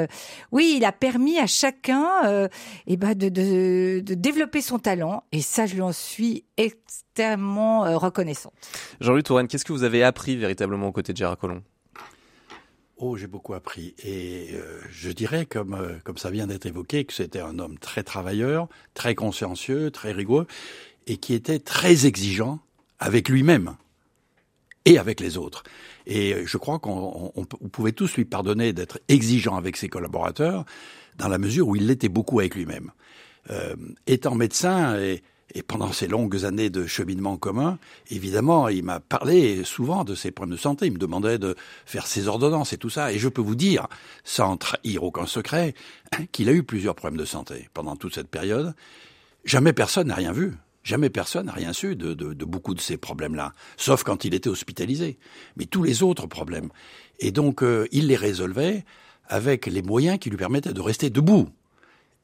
[0.51, 2.47] oui, il a permis à chacun euh,
[2.87, 5.24] eh ben de, de, de, développer son talent.
[5.33, 8.53] Et ça, je lui en suis extrêmement reconnaissante.
[9.01, 11.62] Jean-Louis Touraine, qu'est-ce que vous avez appris véritablement aux côtés de Gérard Collomb?
[13.05, 13.96] Oh, j'ai beaucoup appris.
[14.05, 17.76] Et euh, je dirais, comme, euh, comme ça vient d'être évoqué, que c'était un homme
[17.76, 20.46] très travailleur, très consciencieux, très rigoureux,
[21.09, 22.61] et qui était très exigeant
[23.00, 23.74] avec lui-même
[24.84, 25.64] et avec les autres.
[26.07, 27.32] Et euh, je crois qu'on
[27.72, 30.64] pouvait tous lui pardonner d'être exigeant avec ses collaborateurs,
[31.16, 32.92] dans la mesure où il l'était beaucoup avec lui-même.
[34.07, 35.24] étant médecin et,
[35.55, 37.78] et pendant ces longues années de cheminement commun,
[38.11, 40.86] évidemment, il m'a parlé souvent de ses problèmes de santé.
[40.86, 43.12] Il me demandait de faire ses ordonnances et tout ça.
[43.12, 43.86] Et je peux vous dire,
[44.24, 45.74] sans trahir aucun secret,
[46.32, 48.74] qu'il a eu plusieurs problèmes de santé pendant toute cette période.
[49.44, 50.55] Jamais personne n'a rien vu.
[50.84, 54.48] Jamais personne n'a rien su de, de, beaucoup de ces problèmes-là, sauf quand il était
[54.48, 55.16] hospitalisé.
[55.57, 56.70] Mais tous les autres problèmes.
[57.20, 58.84] Et donc, euh, il les résolvait
[59.28, 61.48] avec les moyens qui lui permettaient de rester debout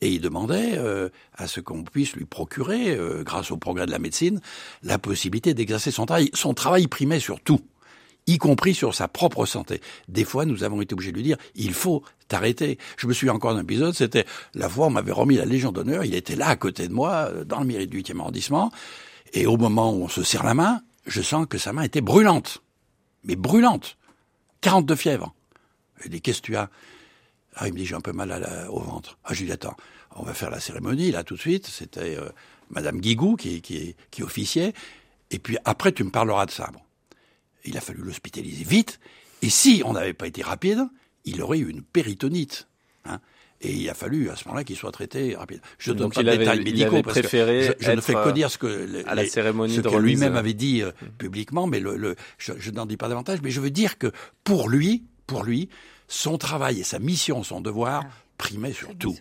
[0.00, 3.90] Et il demandait euh, à ce qu'on puisse lui procurer, euh, grâce au progrès de
[3.90, 4.40] la médecine,
[4.82, 6.30] la possibilité d'exercer son travail.
[6.34, 7.60] Son travail primait sur tout,
[8.26, 9.80] y compris sur sa propre santé.
[10.06, 12.78] Des fois, nous avons été obligés de lui dire, il faut t'arrêter.
[12.96, 14.24] Je me souviens encore d'un épisode, c'était
[14.54, 17.30] la fois on m'avait remis la Légion d'honneur, il était là à côté de moi,
[17.30, 18.70] euh, dans le mairie du 8e arrondissement,
[19.32, 22.00] et au moment où on se serre la main, je sens que sa main était
[22.00, 22.62] brûlante.
[23.24, 23.96] Mais brûlante.
[24.60, 25.34] 42 fièvres.
[26.00, 26.70] Je dis, qu'est-ce que tu as?
[27.58, 29.18] Ah, il me dit, j'ai un peu mal au ventre.
[29.24, 29.76] Ah, je lui dis, attends,
[30.14, 31.66] on va faire la cérémonie, là, tout de suite.
[31.66, 32.28] C'était euh,
[32.70, 34.72] Madame Guigou qui, qui, qui officiait.
[35.32, 36.70] Et puis après, tu me parleras de ça.
[36.72, 36.80] Bon.
[37.64, 39.00] Il a fallu l'hospitaliser vite.
[39.42, 40.86] Et si on n'avait pas été rapide,
[41.24, 42.68] il aurait eu une péritonite.
[43.04, 43.18] Hein.
[43.60, 45.60] Et il a fallu à ce moment-là qu'il soit traité rapide.
[45.78, 49.04] Je donne pas de détails médicaux parce que je, ne fais que dire ce que,
[49.08, 52.70] à la cérémonie ce que lui-même avait dit euh, publiquement, mais le, le je, je
[52.70, 53.40] n'en dis pas davantage.
[53.42, 54.12] Mais je veux dire que
[54.44, 55.68] pour lui, pour lui,
[56.08, 58.10] son travail et sa mission, son devoir ah.
[58.38, 59.16] primaient sur tout.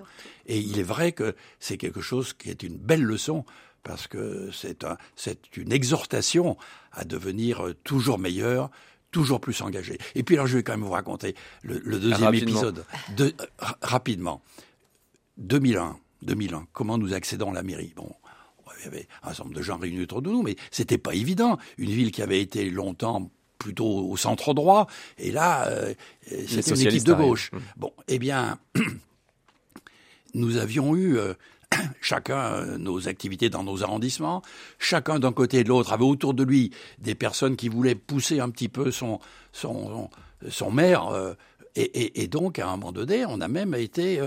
[0.48, 3.46] Et il est vrai que c'est quelque chose qui est une belle leçon
[3.84, 6.58] parce que c'est un, c'est une exhortation
[6.92, 8.70] à devenir toujours meilleur,
[9.12, 9.98] toujours plus engagé.
[10.16, 12.86] Et puis alors je vais quand même vous raconter le, deuxième épisode
[13.16, 13.34] de,
[13.82, 14.42] rapidement.
[15.38, 16.68] 2001, 2001.
[16.74, 17.94] Comment nous accédons à la mairie?
[17.96, 18.12] Bon,
[18.80, 21.14] il y avait un certain nombre de gens réunis autour de nous, mais c'était pas
[21.14, 21.58] évident.
[21.78, 24.88] Une ville qui avait été longtemps plutôt au centre droit,
[25.18, 25.94] et là, euh,
[26.28, 27.52] c'est une équipe de gauche.
[27.52, 27.58] Mmh.
[27.78, 28.60] Bon, eh bien,
[30.34, 31.34] nous avions eu euh,
[32.02, 34.42] chacun euh, nos activités dans nos arrondissements,
[34.80, 38.40] chacun d'un côté et de l'autre avait autour de lui des personnes qui voulaient pousser
[38.40, 39.20] un petit peu son,
[39.52, 40.10] son,
[40.50, 41.08] son maire.
[41.08, 41.34] Euh,
[41.76, 44.20] et, et, donc, à un moment donné, on a même été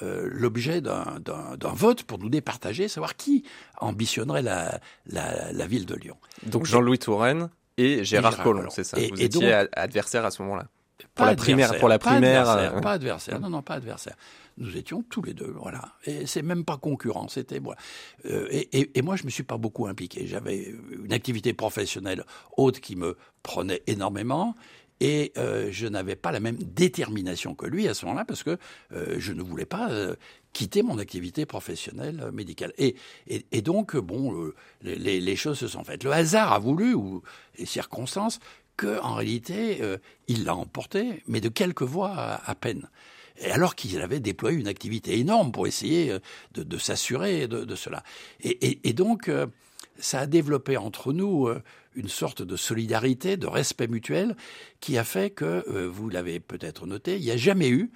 [0.00, 1.22] l'objet d'un
[1.72, 3.44] vote pour nous départager, savoir qui
[3.78, 6.16] ambitionnerait la, la, la ville de Lyon.
[6.46, 8.98] Donc Jean-Louis Touraine et Gérard, Collomb, c'est ça.
[8.98, 10.66] Et, Vous étiez adversaire à ce moment-là.
[11.14, 12.44] Pour la primaire, pour la primaire.
[12.44, 14.16] Pas adversaire, pas adversaire, non, non, pas adversaire.
[14.58, 15.82] Nous étions tous les deux, voilà.
[16.04, 17.78] Et c'est même pas concurrent, c'était voilà.
[18.24, 20.26] Euh, et, et, moi, je me suis pas beaucoup impliqué.
[20.26, 20.74] J'avais
[21.04, 22.24] une activité professionnelle
[22.56, 24.54] haute qui me prenait énormément.
[25.00, 28.58] Et euh, je n'avais pas la même détermination que lui à ce moment-là parce que
[28.92, 30.16] euh, je ne voulais pas euh,
[30.52, 32.72] quitter mon activité professionnelle médicale.
[32.78, 32.94] Et,
[33.60, 36.02] donc, bon, les, choses se sont faites.
[36.02, 37.22] Le hasard a voulu, ou
[37.58, 38.38] les circonstances,
[38.78, 39.80] que en réalité,
[40.28, 42.88] il l'a emporté, mais de quelques voix à, peine.
[43.50, 46.16] Alors qu'il avait déployé une activité énorme pour essayer
[46.54, 48.02] de, s'assurer de, cela.
[48.40, 49.30] Et donc,
[49.98, 51.48] ça a développé entre nous
[51.96, 54.36] une sorte de solidarité, de respect mutuel,
[54.80, 57.90] qui a fait que, euh, vous l'avez peut-être noté, il n'y a jamais eu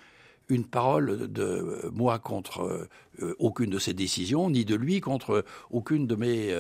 [0.49, 2.89] une parole de euh, moi contre
[3.23, 6.53] euh, aucune de ses décisions, ni de lui contre aucune de mes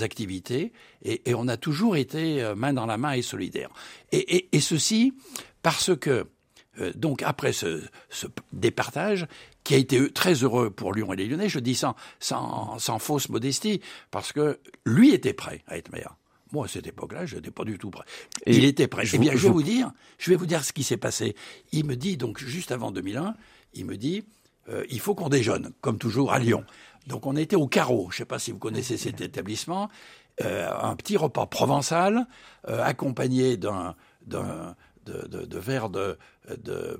[0.00, 0.72] activités,
[1.02, 3.68] et, on a toujours été main dans la main et solidaire.
[4.10, 5.12] Et, ceci
[5.62, 6.26] parce que,
[6.94, 7.82] donc après ce,
[8.52, 9.26] départage,
[9.68, 12.98] qui a été très heureux pour Lyon et les Lyonnais, je dis sans, sans, sans
[12.98, 16.16] fausse modestie, parce que lui était prêt à être maire.
[16.52, 18.04] Moi, à cette époque-là, je n'étais pas du tout prêt.
[18.46, 19.04] il était prêt.
[19.12, 21.36] eh bien, je vais vous dire, je vais vous dire ce qui s'est passé.
[21.70, 23.34] Il me dit, donc, juste avant 2001,
[23.74, 24.24] il me dit,
[24.70, 26.64] euh, il faut qu'on déjeune, comme toujours, à Lyon.
[27.06, 28.08] Donc, on était au Carreau.
[28.10, 29.90] Je ne sais pas si vous connaissez cet établissement.
[30.40, 32.26] Euh, un petit repas provençal,
[32.68, 36.16] euh, accompagné d'un, d'un, de, de, de verre de,
[36.56, 36.98] de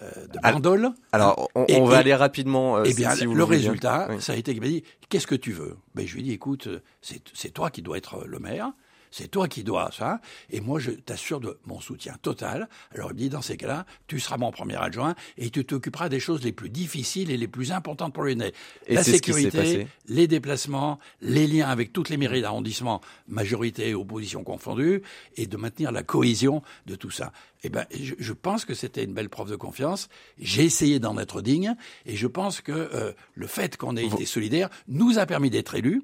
[0.00, 0.90] de bandole.
[1.12, 2.84] Alors, on, va aller rapidement.
[2.84, 5.76] eh bien, le résultat, ça a été qu'il m'a dit Qu'est-ce que tu veux?
[5.94, 6.68] Ben, Je lui ai dit Écoute,
[7.00, 8.72] c'est toi qui dois être le maire.
[9.10, 10.20] C'est toi qui dois ça.
[10.50, 12.68] Et moi, je t'assure de mon soutien total.
[12.94, 16.08] Alors, il me dit, dans ces cas-là, tu seras mon premier adjoint et tu t'occuperas
[16.08, 18.52] des choses les plus difficiles et les plus importantes pour nez.
[18.88, 25.02] La sécurité, les déplacements, les liens avec toutes les mairies d'arrondissement, majorité et opposition confondues,
[25.36, 27.32] et de maintenir la cohésion de tout ça.
[27.64, 30.08] Eh ben, je, pense que c'était une belle preuve de confiance.
[30.38, 31.74] J'ai essayé d'en être digne,
[32.06, 35.74] et je pense que euh, le fait qu'on ait été solidaire nous a permis d'être
[35.74, 36.02] élus.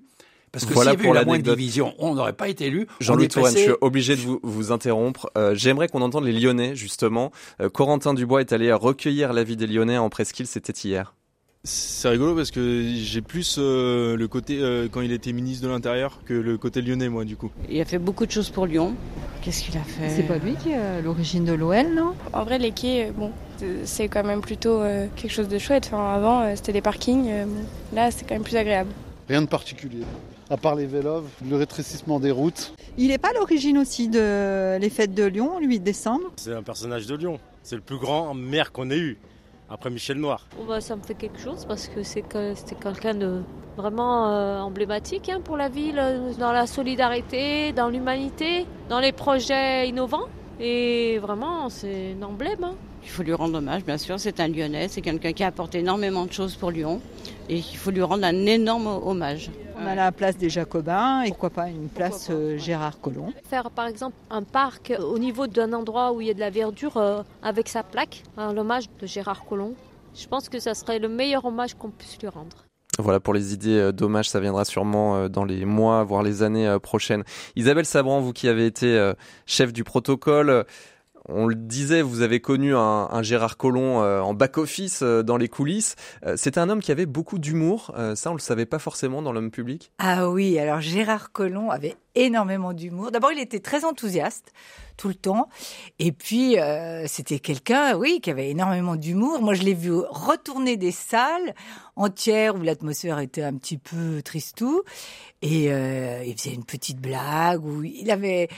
[0.54, 2.86] Parce que voilà s'il y avait pour la moindre division, on n'aurait pas été élu.
[3.00, 5.28] Jean-Louis Touraine, je suis obligé de vous, vous interrompre.
[5.36, 7.32] Euh, J'aimerais qu'on entende les Lyonnais, justement.
[7.60, 11.14] Euh, Corentin Dubois est allé recueillir l'avis des Lyonnais en presqu'île, c'était hier.
[11.64, 15.72] C'est rigolo parce que j'ai plus euh, le côté euh, quand il était ministre de
[15.72, 17.50] l'Intérieur que le côté lyonnais, moi, du coup.
[17.68, 18.94] Il a fait beaucoup de choses pour Lyon.
[19.42, 20.08] Qu'est-ce qu'il a fait?
[20.10, 22.12] C'est pas lui qui est l'origine de l'OL, non?
[22.32, 23.32] En vrai, les quais, bon,
[23.84, 24.82] c'est quand même plutôt
[25.16, 25.90] quelque chose de chouette.
[25.92, 27.30] Enfin, avant, c'était des parkings.
[27.92, 28.90] là, c'est quand même plus agréable.
[29.28, 30.04] Rien de particulier
[30.54, 32.74] à part les vélos, le rétrécissement des routes.
[32.96, 36.30] Il n'est pas l'origine aussi de les fêtes de Lyon, 8 décembre?
[36.36, 37.40] C'est un personnage de Lyon.
[37.64, 39.18] C'est le plus grand maire qu'on ait eu,
[39.68, 40.46] après Michel Noir.
[40.60, 43.40] Oh bah, ça me fait quelque chose parce que c'était quelqu'un de
[43.76, 46.00] vraiment euh, emblématique hein, pour la ville,
[46.38, 50.28] dans la solidarité, dans l'humanité, dans les projets innovants.
[50.60, 52.62] Et vraiment, c'est un emblème.
[52.62, 52.74] Hein.
[53.04, 54.18] Il faut lui rendre hommage, bien sûr.
[54.18, 57.00] C'est un Lyonnais, c'est quelqu'un qui a apporté énormément de choses pour Lyon.
[57.48, 59.50] Et il faut lui rendre un énorme hommage.
[59.78, 63.32] On a la place des Jacobins et pourquoi pas une place euh, Gérard Collomb.
[63.48, 66.50] Faire par exemple un parc au niveau d'un endroit où il y a de la
[66.50, 69.74] verdure euh, avec sa plaque, l'hommage de Gérard Collomb.
[70.14, 72.64] Je pense que ça serait le meilleur hommage qu'on puisse lui rendre.
[72.98, 76.42] Voilà pour les idées euh, d'hommage, ça viendra sûrement euh, dans les mois, voire les
[76.42, 77.24] années euh, prochaines.
[77.56, 79.14] Isabelle Sabran, vous qui avez été euh,
[79.46, 80.64] chef du protocole,
[81.28, 85.48] on le disait, vous avez connu un, Gérard Collomb euh, en back-office euh, dans les
[85.48, 85.96] coulisses.
[86.26, 89.32] Euh, C'était un homme qui avait beaucoup d'humour, ça on le savait pas forcément dans
[89.32, 89.90] l'homme public.
[89.98, 93.10] Ah oui, alors Gérard Collomb avait énormément d'humour.
[93.10, 94.52] D'abord, il était très enthousiaste
[94.96, 95.48] tout le temps.
[95.98, 96.56] Et puis,
[97.06, 99.42] c'était quelqu'un, oui, qui avait énormément d'humour.
[99.42, 101.54] Moi, je l'ai vu retourner des salles
[101.96, 104.82] entières où l'atmosphère était un petit peu tristou.
[105.42, 108.48] Et il faisait une petite blague où il avait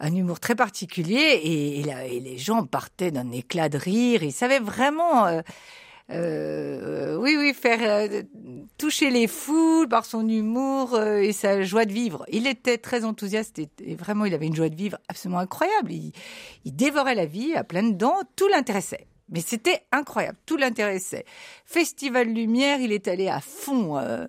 [0.00, 4.22] un humour très particulier et, et la- et les gens partaient d'un éclat de rire.
[4.22, 5.26] Il savait vraiment...
[5.26, 5.42] euh,
[6.10, 8.22] euh, oui, oui, faire euh,
[8.78, 12.24] toucher les foules par son humour euh, et sa joie de vivre.
[12.32, 15.92] Il était très enthousiaste et, et vraiment, il avait une joie de vivre absolument incroyable.
[15.92, 16.12] Il,
[16.64, 19.06] il dévorait la vie à pleines dents, tout l'intéressait.
[19.30, 21.24] Mais c'était incroyable, tout l'intéressait.
[21.64, 23.98] Festival Lumière, il est allé à fond.
[23.98, 24.26] euh,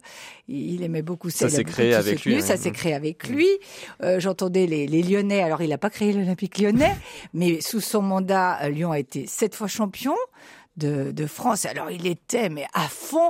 [0.48, 1.50] il aimait beaucoup ça.
[1.50, 3.48] Ça s'est créé avec ses lui, Ça s'est créé avec lui.
[4.18, 5.42] J'entendais les, les Lyonnais.
[5.42, 6.96] Alors, il n'a pas créé l'Olympique lyonnais,
[7.34, 10.16] mais sous son mandat, euh, Lyon a été sept fois champion.
[10.80, 11.66] De, de France.
[11.66, 13.30] Alors il était mais à fond.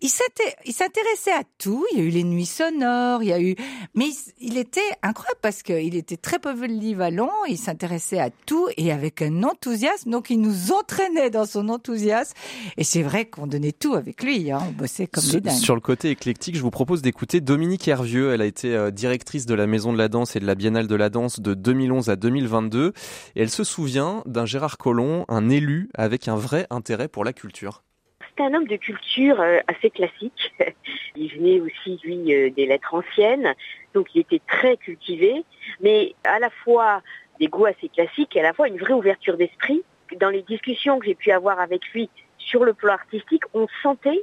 [0.00, 1.84] Il s'inté- il s'intéressait à tout.
[1.92, 3.22] Il y a eu les nuits sonores.
[3.22, 3.54] Il y a eu,
[3.94, 7.30] mais il, il était incroyable parce qu'il était très polyvalent.
[7.48, 10.10] Il s'intéressait à tout et avec un enthousiasme.
[10.10, 12.32] Donc il nous entraînait dans son enthousiasme.
[12.76, 14.50] Et c'est vrai qu'on donnait tout avec lui.
[14.50, 14.60] Hein.
[14.68, 15.54] On bossait comme des Sur, dingues.
[15.58, 18.32] sur le côté éclectique, je vous propose d'écouter Dominique Hervieux.
[18.32, 20.86] Elle a été euh, directrice de la Maison de la Danse et de la Biennale
[20.86, 22.92] de la Danse de 2011 à 2022.
[23.36, 27.32] Et elle se souvient d'un Gérard Collomb, un élu avec un vrai intérêt pour la
[27.32, 27.82] culture.
[28.28, 30.54] C'était un homme de culture euh, assez classique.
[31.16, 33.54] Il venait aussi, lui, euh, des lettres anciennes,
[33.92, 35.44] donc il était très cultivé,
[35.80, 37.02] mais à la fois
[37.38, 39.82] des goûts assez classiques et à la fois une vraie ouverture d'esprit.
[40.18, 42.08] Dans les discussions que j'ai pu avoir avec lui
[42.38, 44.22] sur le plan artistique, on sentait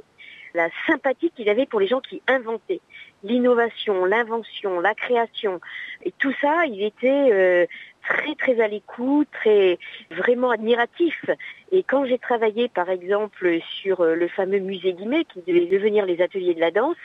[0.54, 2.80] la sympathie qu'il avait pour les gens qui inventaient.
[3.22, 5.60] L'innovation, l'invention, la création,
[6.02, 7.66] et tout ça, il était euh,
[8.08, 9.78] très très à l'écoute, très
[10.10, 11.24] vraiment admiratif.
[11.72, 16.06] Et quand j'ai travaillé par exemple sur euh, le fameux musée Guimet qui devait devenir
[16.06, 16.96] les ateliers de la danse,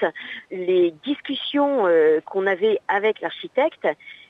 [0.51, 3.87] les discussions euh, qu'on avait avec l'architecte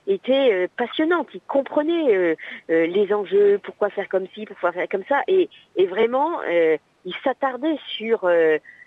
[0.07, 1.29] étaient euh, passionnantes.
[1.33, 2.35] Il comprenait
[2.69, 7.77] les enjeux, pourquoi faire comme ci, pourquoi faire comme ça, et, et vraiment il s'attardait
[7.97, 8.29] sur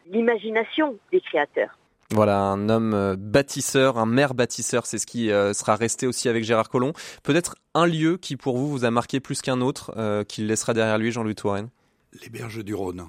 [0.06, 1.77] l'imagination des créateurs.
[2.10, 6.28] Voilà, un homme euh, bâtisseur, un maire bâtisseur, c'est ce qui euh, sera resté aussi
[6.30, 6.94] avec Gérard Collomb.
[7.22, 10.72] Peut-être un lieu qui pour vous vous a marqué plus qu'un autre, euh, qu'il laissera
[10.72, 11.68] derrière lui, Jean-Louis Touraine?
[12.22, 13.08] Les berges du Rhône.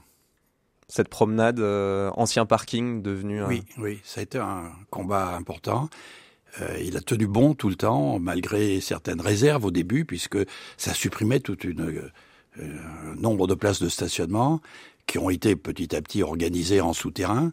[0.89, 3.41] Cette promenade, euh, ancien parking devenu...
[3.41, 5.89] un- Oui, oui, ça a été un combat important.
[6.81, 10.39] Il a tenu bon tout le temps, malgré certaines réserves au début, puisque
[10.77, 12.09] ça supprimait tout une,
[12.59, 14.59] un nombre de places de stationnement
[15.05, 17.51] qui ont été petit à petit organisées en souterrain.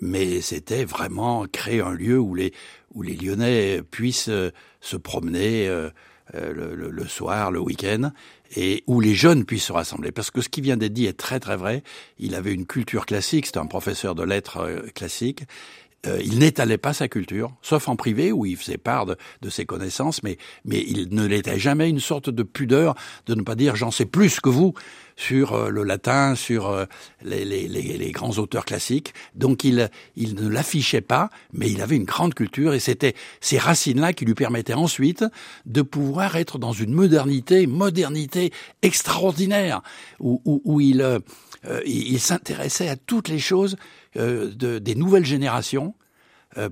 [0.00, 2.52] Mais c'était vraiment créer un lieu où les,
[2.94, 5.90] où les Lyonnais puissent euh, se promener euh,
[6.34, 8.10] euh, le, le- le soir, le week-end,
[8.56, 10.12] et où les jeunes puissent se rassembler.
[10.12, 11.82] Parce que ce qui vient d'être dit est très très vrai.
[12.18, 15.44] Il avait une culture classique, c'était un professeur de lettres classiques.
[16.22, 19.64] Il n'étalait pas sa culture, sauf en privé où il faisait part de, de ses
[19.64, 20.36] connaissances, mais,
[20.66, 24.04] mais il ne l'était jamais une sorte de pudeur de ne pas dire j'en sais
[24.04, 24.74] plus que vous
[25.16, 26.86] sur euh, le latin, sur euh,
[27.22, 29.14] les, les, les, les grands auteurs classiques.
[29.34, 33.58] Donc il, il ne l'affichait pas, mais il avait une grande culture et c'était ces
[33.58, 35.24] racines-là qui lui permettaient ensuite
[35.66, 38.52] de pouvoir être dans une modernité, modernité
[38.82, 39.82] extraordinaire,
[40.20, 41.20] où, où, où il, euh,
[41.86, 43.76] il, il s'intéressait à toutes les choses
[44.16, 45.94] euh, de, des nouvelles générations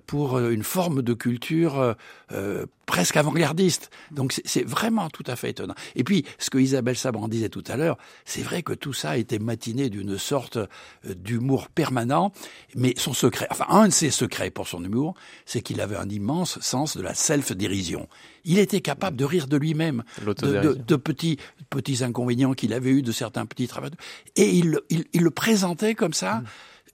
[0.06, 1.94] pour euh, une forme de culture euh,
[2.32, 3.90] euh, presque avant-gardiste.
[4.10, 5.74] Donc c'est- vraiment tout à fait étonnant.
[5.96, 9.10] Et puis, ce que Isabelle Sabran disait tout à l'heure, c'est vrai que tout ça
[9.10, 10.66] a été matiné d'une sorte euh,
[11.14, 12.32] d'humour permanent,
[12.74, 15.14] mais son secret, enfin un de ses secrets pour son humour,
[15.46, 18.08] c'est qu'il avait un immense sens de la self-dérision.
[18.44, 20.84] Il était capable de rire de lui-même, de, de, L'autodérision.
[20.86, 21.38] de petits,
[21.70, 23.88] petits inconvénients qu'il avait eu, de certains petits travaux,
[24.36, 26.42] et il, il, il le présentait comme ça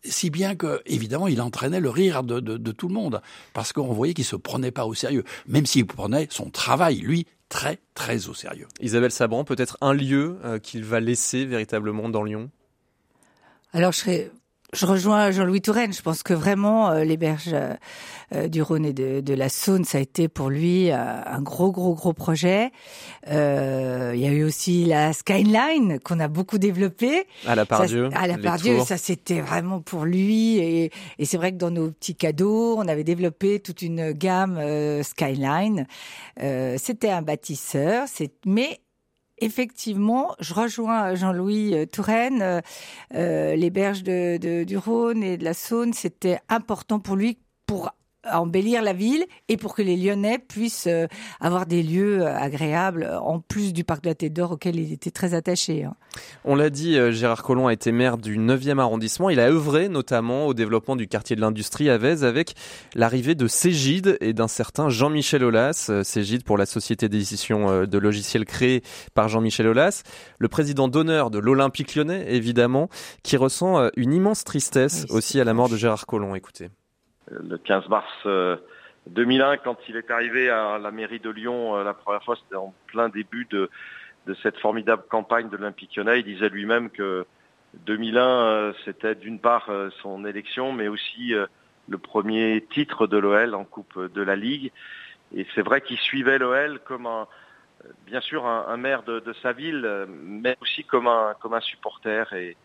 [0.04, 3.20] si bien que, évidemment, il entraînait le rire de, de, de tout le monde,
[3.52, 7.26] parce qu'on voyait qu'il se prenait pas au sérieux, même s'il prenait son travail, lui,
[7.48, 8.68] très, très au sérieux.
[8.80, 12.50] Isabelle Sabran, peut-être un lieu euh, qu'il va laisser véritablement dans Lyon?
[13.72, 14.30] Alors, je serais
[14.72, 15.92] je rejoins Jean-Louis Touraine.
[15.92, 17.54] Je pense que vraiment euh, les berges
[18.34, 21.40] euh, du Rhône et de, de, la Saône, ça a été pour lui euh, un
[21.40, 22.72] gros, gros, gros projet.
[23.30, 27.26] Euh, il y a eu aussi la Skyline qu'on a beaucoup développé.
[27.46, 28.10] À la Pardieu.
[28.14, 30.58] À la Pardieu, ça c'était vraiment pour lui.
[30.58, 34.60] Et, et c'est vrai que dans nos petits cadeaux, on avait développé toute une gamme
[35.02, 35.86] Skyline.
[36.76, 38.80] c'était un bâtisseur, c'est mais
[39.40, 42.42] effectivement, je rejoins Jean-Louis euh, Touraine.
[42.42, 42.60] Euh,
[43.14, 47.90] euh, les berges du Rhône et de la Saône, c'était important pour lui pour
[48.32, 51.06] embellir la ville et pour que les Lyonnais puissent euh,
[51.40, 54.76] avoir des lieux euh, agréables euh, en plus du parc de la Tête d'Or auquel
[54.76, 55.84] il était très attaché.
[55.84, 55.94] Hein.
[56.44, 59.30] On l'a dit, Gérard Collomb a été maire du 9e arrondissement.
[59.30, 62.54] Il a œuvré notamment au développement du quartier de l'industrie à Vèze avec
[62.94, 65.90] l'arrivée de Cégide et d'un certain Jean-Michel Aulas.
[66.02, 68.82] Cégide pour la société d'édition de logiciels créée
[69.14, 70.02] par Jean-Michel Aulas,
[70.38, 72.88] le président d'honneur de l'Olympique lyonnais évidemment,
[73.22, 76.34] qui ressent une immense tristesse aussi à la mort de Gérard Collomb.
[76.34, 76.68] Écoutez
[77.30, 78.26] le 15 mars
[79.06, 82.36] 2001, euh, quand il est arrivé à la mairie de Lyon euh, la première fois,
[82.36, 83.70] c'était en plein début de,
[84.42, 86.20] cette formidable campagne de l'Olympique lyonnais.
[86.20, 87.24] Il disait lui-même que
[87.86, 89.70] 2001, euh, c'était d'une part
[90.02, 91.32] son élection, mais aussi
[91.88, 94.70] le premier titre de l'OL en Coupe de la Ligue.
[95.34, 97.26] Et c'est vrai qu'il suivait l'OL comme un,
[98.06, 102.30] bien sûr un, maire de, de, sa ville, mais aussi comme un, comme un supporter.
[102.34, 102.58] Et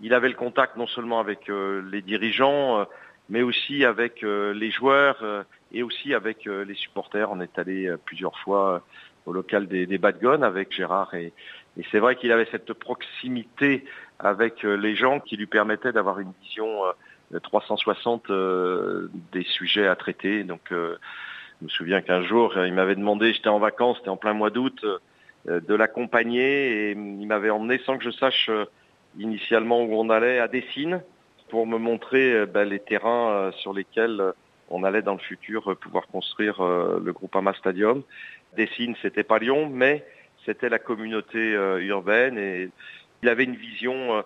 [0.00, 2.86] il avait le contact non seulement avec les dirigeants,
[3.30, 7.30] mais aussi avec euh, les joueurs euh, et aussi avec euh, les supporters.
[7.30, 8.82] On est allé plusieurs fois
[9.24, 11.32] au local des, Badgones avec Gérard et,
[11.78, 13.84] et c'est vrai qu'il avait cette proximité
[14.18, 16.80] avec les gens qui lui permettait d'avoir une vision
[17.42, 18.30] 360
[19.32, 20.42] des sujets à traiter.
[20.42, 20.96] Donc, je
[21.62, 24.84] me souviens qu'un jour, il m'avait demandé, j'étais en vacances, c'était en plein mois d'août,
[25.46, 28.50] de l'accompagner et il m'avait emmené sans que je sache
[29.18, 31.02] initialement où on allait à Dessines
[31.50, 34.32] pour me montrer euh, ben, les terrains euh, sur lesquels euh,
[34.70, 38.04] on allait dans le futur pouvoir construire le groupe Ama Stadium.
[38.56, 40.06] Dessine, c'était pas Lyon, mais
[40.46, 42.68] c'était la communauté urbaine et
[43.24, 44.22] il avait une vision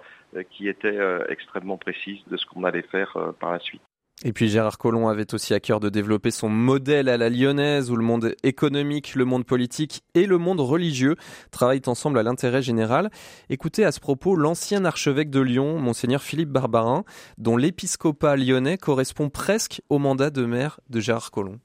[0.51, 0.99] qui était
[1.31, 3.81] extrêmement précise de ce qu'on allait faire par la suite.
[4.27, 7.91] Et puis Gérard Collomb avait aussi à cœur de développer son modèle à la lyonnaise
[7.91, 11.17] où le monde économique, le monde politique et le monde religieux
[11.53, 13.11] travaillent ensemble à l'intérêt général.
[13.51, 17.05] Écoutez à ce propos l'ancien archevêque de Lyon, monseigneur Philippe Barbarin,
[17.37, 21.59] dont l'épiscopat lyonnais correspond presque au mandat de maire de Gérard Collomb.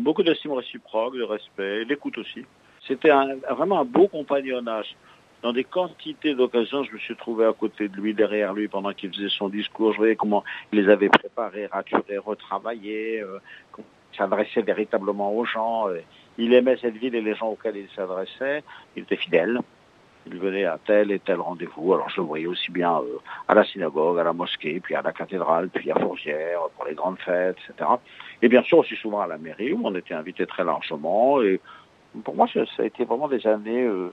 [0.00, 2.44] Beaucoup d'estime réciproque, de respect, d'écoute aussi.
[2.88, 3.10] C'était
[3.50, 4.96] vraiment un beau compagnonnage
[5.42, 8.92] dans des quantités d'occasions, je me suis trouvé à côté de lui, derrière lui, pendant
[8.92, 9.92] qu'il faisait son discours.
[9.92, 13.38] Je voyais comment il les avait préparés, raturés, retravaillés, euh,
[14.16, 15.88] s'adressait véritablement aux gens.
[16.38, 18.62] Il aimait cette ville et les gens auxquels il s'adressait.
[18.96, 19.60] Il était fidèle.
[20.28, 21.94] Il venait à tel et tel rendez-vous.
[21.94, 25.02] Alors je le voyais aussi bien euh, à la synagogue, à la mosquée, puis à
[25.02, 27.90] la cathédrale, puis à Fourvière, pour les grandes fêtes, etc.
[28.42, 31.40] Et bien sûr aussi souvent à la mairie, où on était invité très largement.
[31.42, 31.60] Et
[32.24, 33.84] pour moi, ça, a été vraiment des années...
[33.84, 34.12] Euh,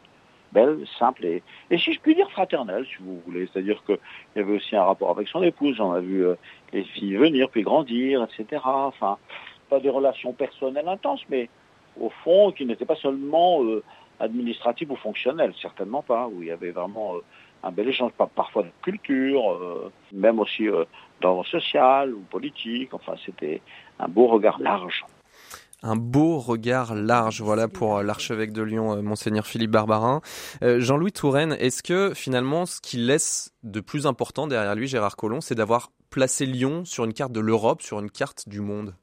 [0.53, 1.43] belle, simple et,
[1.77, 3.49] si je puis dire fraternelle, si vous voulez.
[3.51, 3.97] C'est-à-dire qu'il
[4.35, 5.79] y avait aussi un rapport avec son épouse.
[5.79, 6.35] On a vu euh,
[6.71, 8.61] les filles venir puis grandir, etc.
[8.63, 9.17] Enfin,
[9.69, 11.49] pas des relations personnelles intenses, mais
[11.99, 13.83] au fond, qui n'étaient pas seulement euh,
[14.19, 17.19] administratives ou fonctionnelles, certainement pas, où il y avait vraiment euh,
[17.63, 20.85] un bel échange, parfois de culture, même aussi le
[21.45, 22.93] social ou politique.
[22.93, 23.61] Enfin, c'était
[23.99, 25.05] un beau regard large
[25.83, 30.21] un beau regard large, voilà pour euh, l'archevêque de Lyon, euh, monseigneur Philippe Barbarin.
[30.63, 35.17] Euh, Jean-Louis Touraine, est-ce que finalement ce qui laisse de plus important derrière lui, Gérard
[35.17, 38.95] Collomb, c'est d'avoir placé Lyon sur une carte de l'Europe, sur une carte du monde?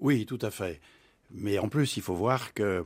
[0.00, 0.80] Oui, tout à fait.
[1.30, 2.84] Mais en plus, il faut voir que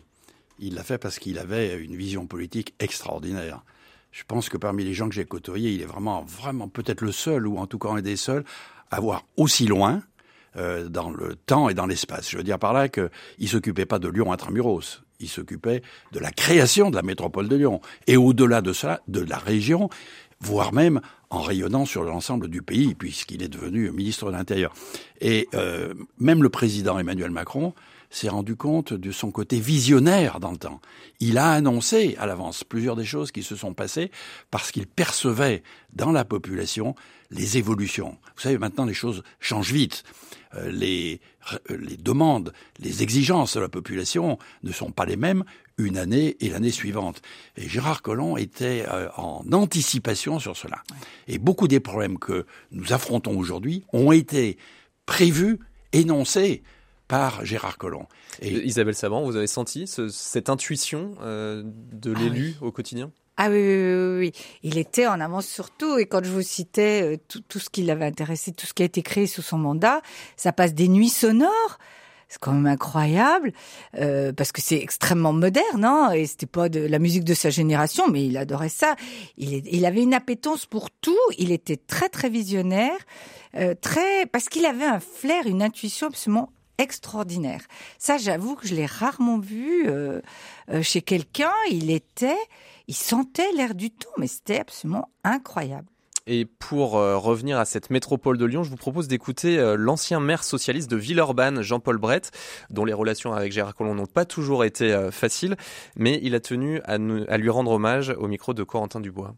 [0.58, 3.62] il l'a fait parce qu'il avait une vision politique extraordinaire.
[4.10, 7.12] Je pense que parmi les gens que j'ai côtoyés, il est vraiment, vraiment peut-être le
[7.12, 8.44] seul, ou en tout cas un des seuls,
[8.90, 10.02] à voir aussi loin,
[10.58, 12.30] euh, dans le temps et dans l'espace.
[12.30, 15.82] Je veux dire par là qu'il ne s'occupait pas de Lyon intramuros, il s'occupait
[16.12, 17.80] de la création de la métropole de Lyon.
[18.06, 19.88] Et au-delà de cela, de la région,
[20.40, 21.00] voire même
[21.30, 24.72] en rayonnant sur l'ensemble du pays, puisqu'il est devenu ministre de l'Intérieur.
[25.20, 27.74] Et euh, même le président Emmanuel Macron
[28.10, 30.80] s'est rendu compte de son côté visionnaire dans le temps.
[31.20, 34.10] Il a annoncé à l'avance plusieurs des choses qui se sont passées
[34.50, 36.94] parce qu'il percevait dans la population
[37.30, 38.16] les évolutions.
[38.36, 40.04] Vous savez, maintenant les choses changent vite.
[40.54, 41.20] Euh, les,
[41.52, 45.44] euh, les demandes, les exigences de la population ne sont pas les mêmes
[45.76, 47.20] une année et l'année suivante.
[47.56, 50.82] Et Gérard Collomb était euh, en anticipation sur cela.
[51.26, 54.56] Et beaucoup des problèmes que nous affrontons aujourd'hui ont été
[55.04, 55.58] prévus,
[55.92, 56.62] énoncés
[57.08, 58.06] par Gérard Collomb.
[58.40, 63.10] Et Isabelle Saban, vous avez senti cette intuition de ah l'élu au quotidien?
[63.40, 64.32] Ah oui, oui, oui, oui,
[64.64, 65.96] il était en avance sur tout.
[65.96, 68.82] Et quand je vous citais euh, tout, tout ce qui l'avait intéressé, tout ce qui
[68.82, 70.02] a été créé sous son mandat,
[70.36, 71.78] ça passe des nuits sonores.
[72.28, 73.52] C'est quand même incroyable
[73.96, 77.48] euh, parce que c'est extrêmement moderne, hein, et c'était pas de la musique de sa
[77.48, 78.96] génération, mais il adorait ça.
[79.36, 81.16] Il, est- il avait une appétence pour tout.
[81.38, 82.98] Il était très très visionnaire,
[83.54, 87.62] euh, très parce qu'il avait un flair, une intuition absolument extraordinaire.
[87.98, 90.20] Ça, j'avoue que je l'ai rarement vu euh,
[90.70, 91.52] euh, chez quelqu'un.
[91.70, 92.38] Il était,
[92.86, 95.88] il sentait l'air du temps, mais c'était absolument incroyable.
[96.30, 100.44] Et pour euh, revenir à cette métropole de Lyon, je vous propose d'écouter l'ancien maire
[100.44, 102.30] socialiste de Villeurbanne, Jean-Paul Brett,
[102.70, 105.56] dont les relations avec Gérard Collomb n'ont pas toujours été faciles,
[105.96, 109.34] mais il a tenu à lui rendre hommage au micro de Corentin Dubois.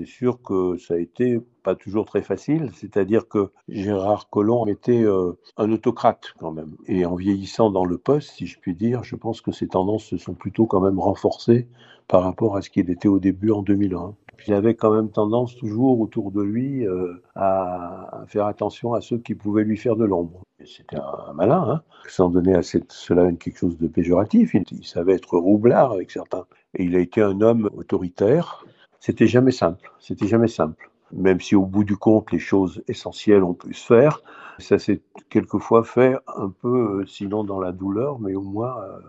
[0.00, 5.02] C'est sûr que ça a été pas toujours très facile, c'est-à-dire que Gérard Collomb était
[5.02, 6.74] euh, un autocrate quand même.
[6.86, 10.04] Et en vieillissant dans le poste, si je puis dire, je pense que ces tendances
[10.04, 11.68] se sont plutôt quand même renforcées
[12.08, 14.14] par rapport à ce qu'il était au début en 2001.
[14.48, 19.18] Il avait quand même tendance toujours autour de lui euh, à, faire attention à ceux
[19.18, 20.40] qui pouvaient lui faire de l'ombre.
[20.64, 24.54] C'était un, malin, hein, sans donner à cela quelque chose de péjoratif.
[24.54, 26.46] Il savait être roublard avec certains.
[26.72, 28.64] Et il a été un homme autoritaire.
[29.00, 29.90] C'était jamais simple.
[29.98, 30.90] C'était jamais simple.
[31.12, 34.22] Même si au bout du compte, les choses essentielles ont pu se faire,
[34.58, 39.00] ça s'est quelquefois fait un peu, euh, sinon dans la douleur, mais au moins euh,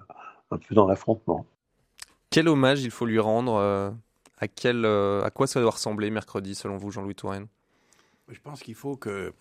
[0.50, 1.46] un peu dans l'affrontement.
[2.30, 3.92] Quel hommage il faut lui rendre euh,
[4.38, 7.48] à, quel, euh, à quoi ça doit ressembler mercredi, selon vous, Jean-Louis Touraine?
[8.30, 9.34] Je pense qu'il faut que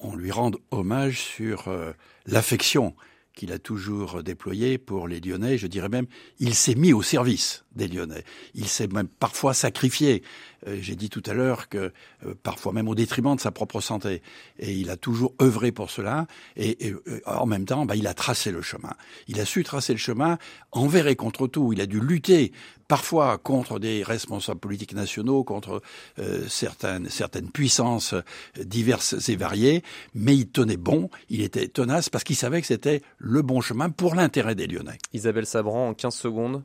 [0.00, 1.92] on lui rende hommage sur euh,
[2.26, 2.94] l'affection
[3.34, 5.56] qu'il a toujours déployée pour les Lyonnais.
[5.56, 6.06] Je dirais même,
[6.40, 8.24] il s'est mis au service des Lyonnais.
[8.54, 10.22] Il s'est même parfois sacrifié.
[10.66, 11.92] Euh, J'ai dit tout à l'heure que
[12.26, 14.22] euh, parfois même au détriment de sa propre santé.
[14.58, 16.26] Et il a toujours œuvré pour cela.
[16.56, 18.94] Et, euh, en même temps, bah, il a tracé le chemin.
[19.28, 20.38] Il a su tracer le chemin
[20.70, 21.72] envers et contre tout.
[21.72, 22.52] Il a dû lutter
[22.92, 25.80] parfois contre des responsables politiques nationaux, contre
[26.18, 28.14] euh, certaines, certaines puissances
[28.62, 29.82] diverses et variées,
[30.14, 33.88] mais il tenait bon, il était tenace parce qu'il savait que c'était le bon chemin
[33.88, 34.98] pour l'intérêt des Lyonnais.
[35.14, 36.64] Isabelle Sabran, en 15 secondes.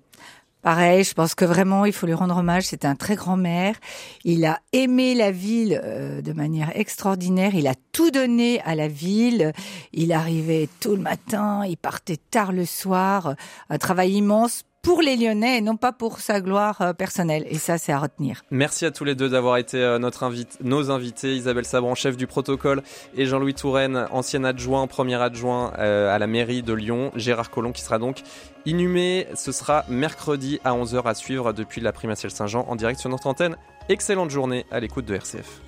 [0.62, 2.64] Pareil, je pense que vraiment, il faut lui rendre hommage.
[2.64, 3.76] C'était un très grand maire.
[4.24, 7.56] Il a aimé la ville euh, de manière extraordinaire.
[7.56, 9.54] Il a tout donné à la ville.
[9.94, 13.36] Il arrivait tôt le matin, il partait tard le soir.
[13.70, 17.46] Un travail immense pour les Lyonnais et non pas pour sa gloire euh, personnelle.
[17.50, 18.46] Et ça, c'est à retenir.
[18.52, 20.32] Merci à tous les deux d'avoir été euh, notre
[20.64, 21.36] nos invités.
[21.36, 22.82] Isabelle Sabran, chef du protocole,
[23.14, 27.12] et Jean-Louis Touraine, ancien adjoint, premier adjoint euh, à la mairie de Lyon.
[27.16, 28.22] Gérard Collomb qui sera donc
[28.66, 29.28] inhumé.
[29.36, 33.28] Ce sera mercredi à 11h à suivre depuis la Primatiale Saint-Jean en direct sur notre
[33.28, 33.58] antenne.
[33.90, 35.67] Excellente journée à l'écoute de RCF.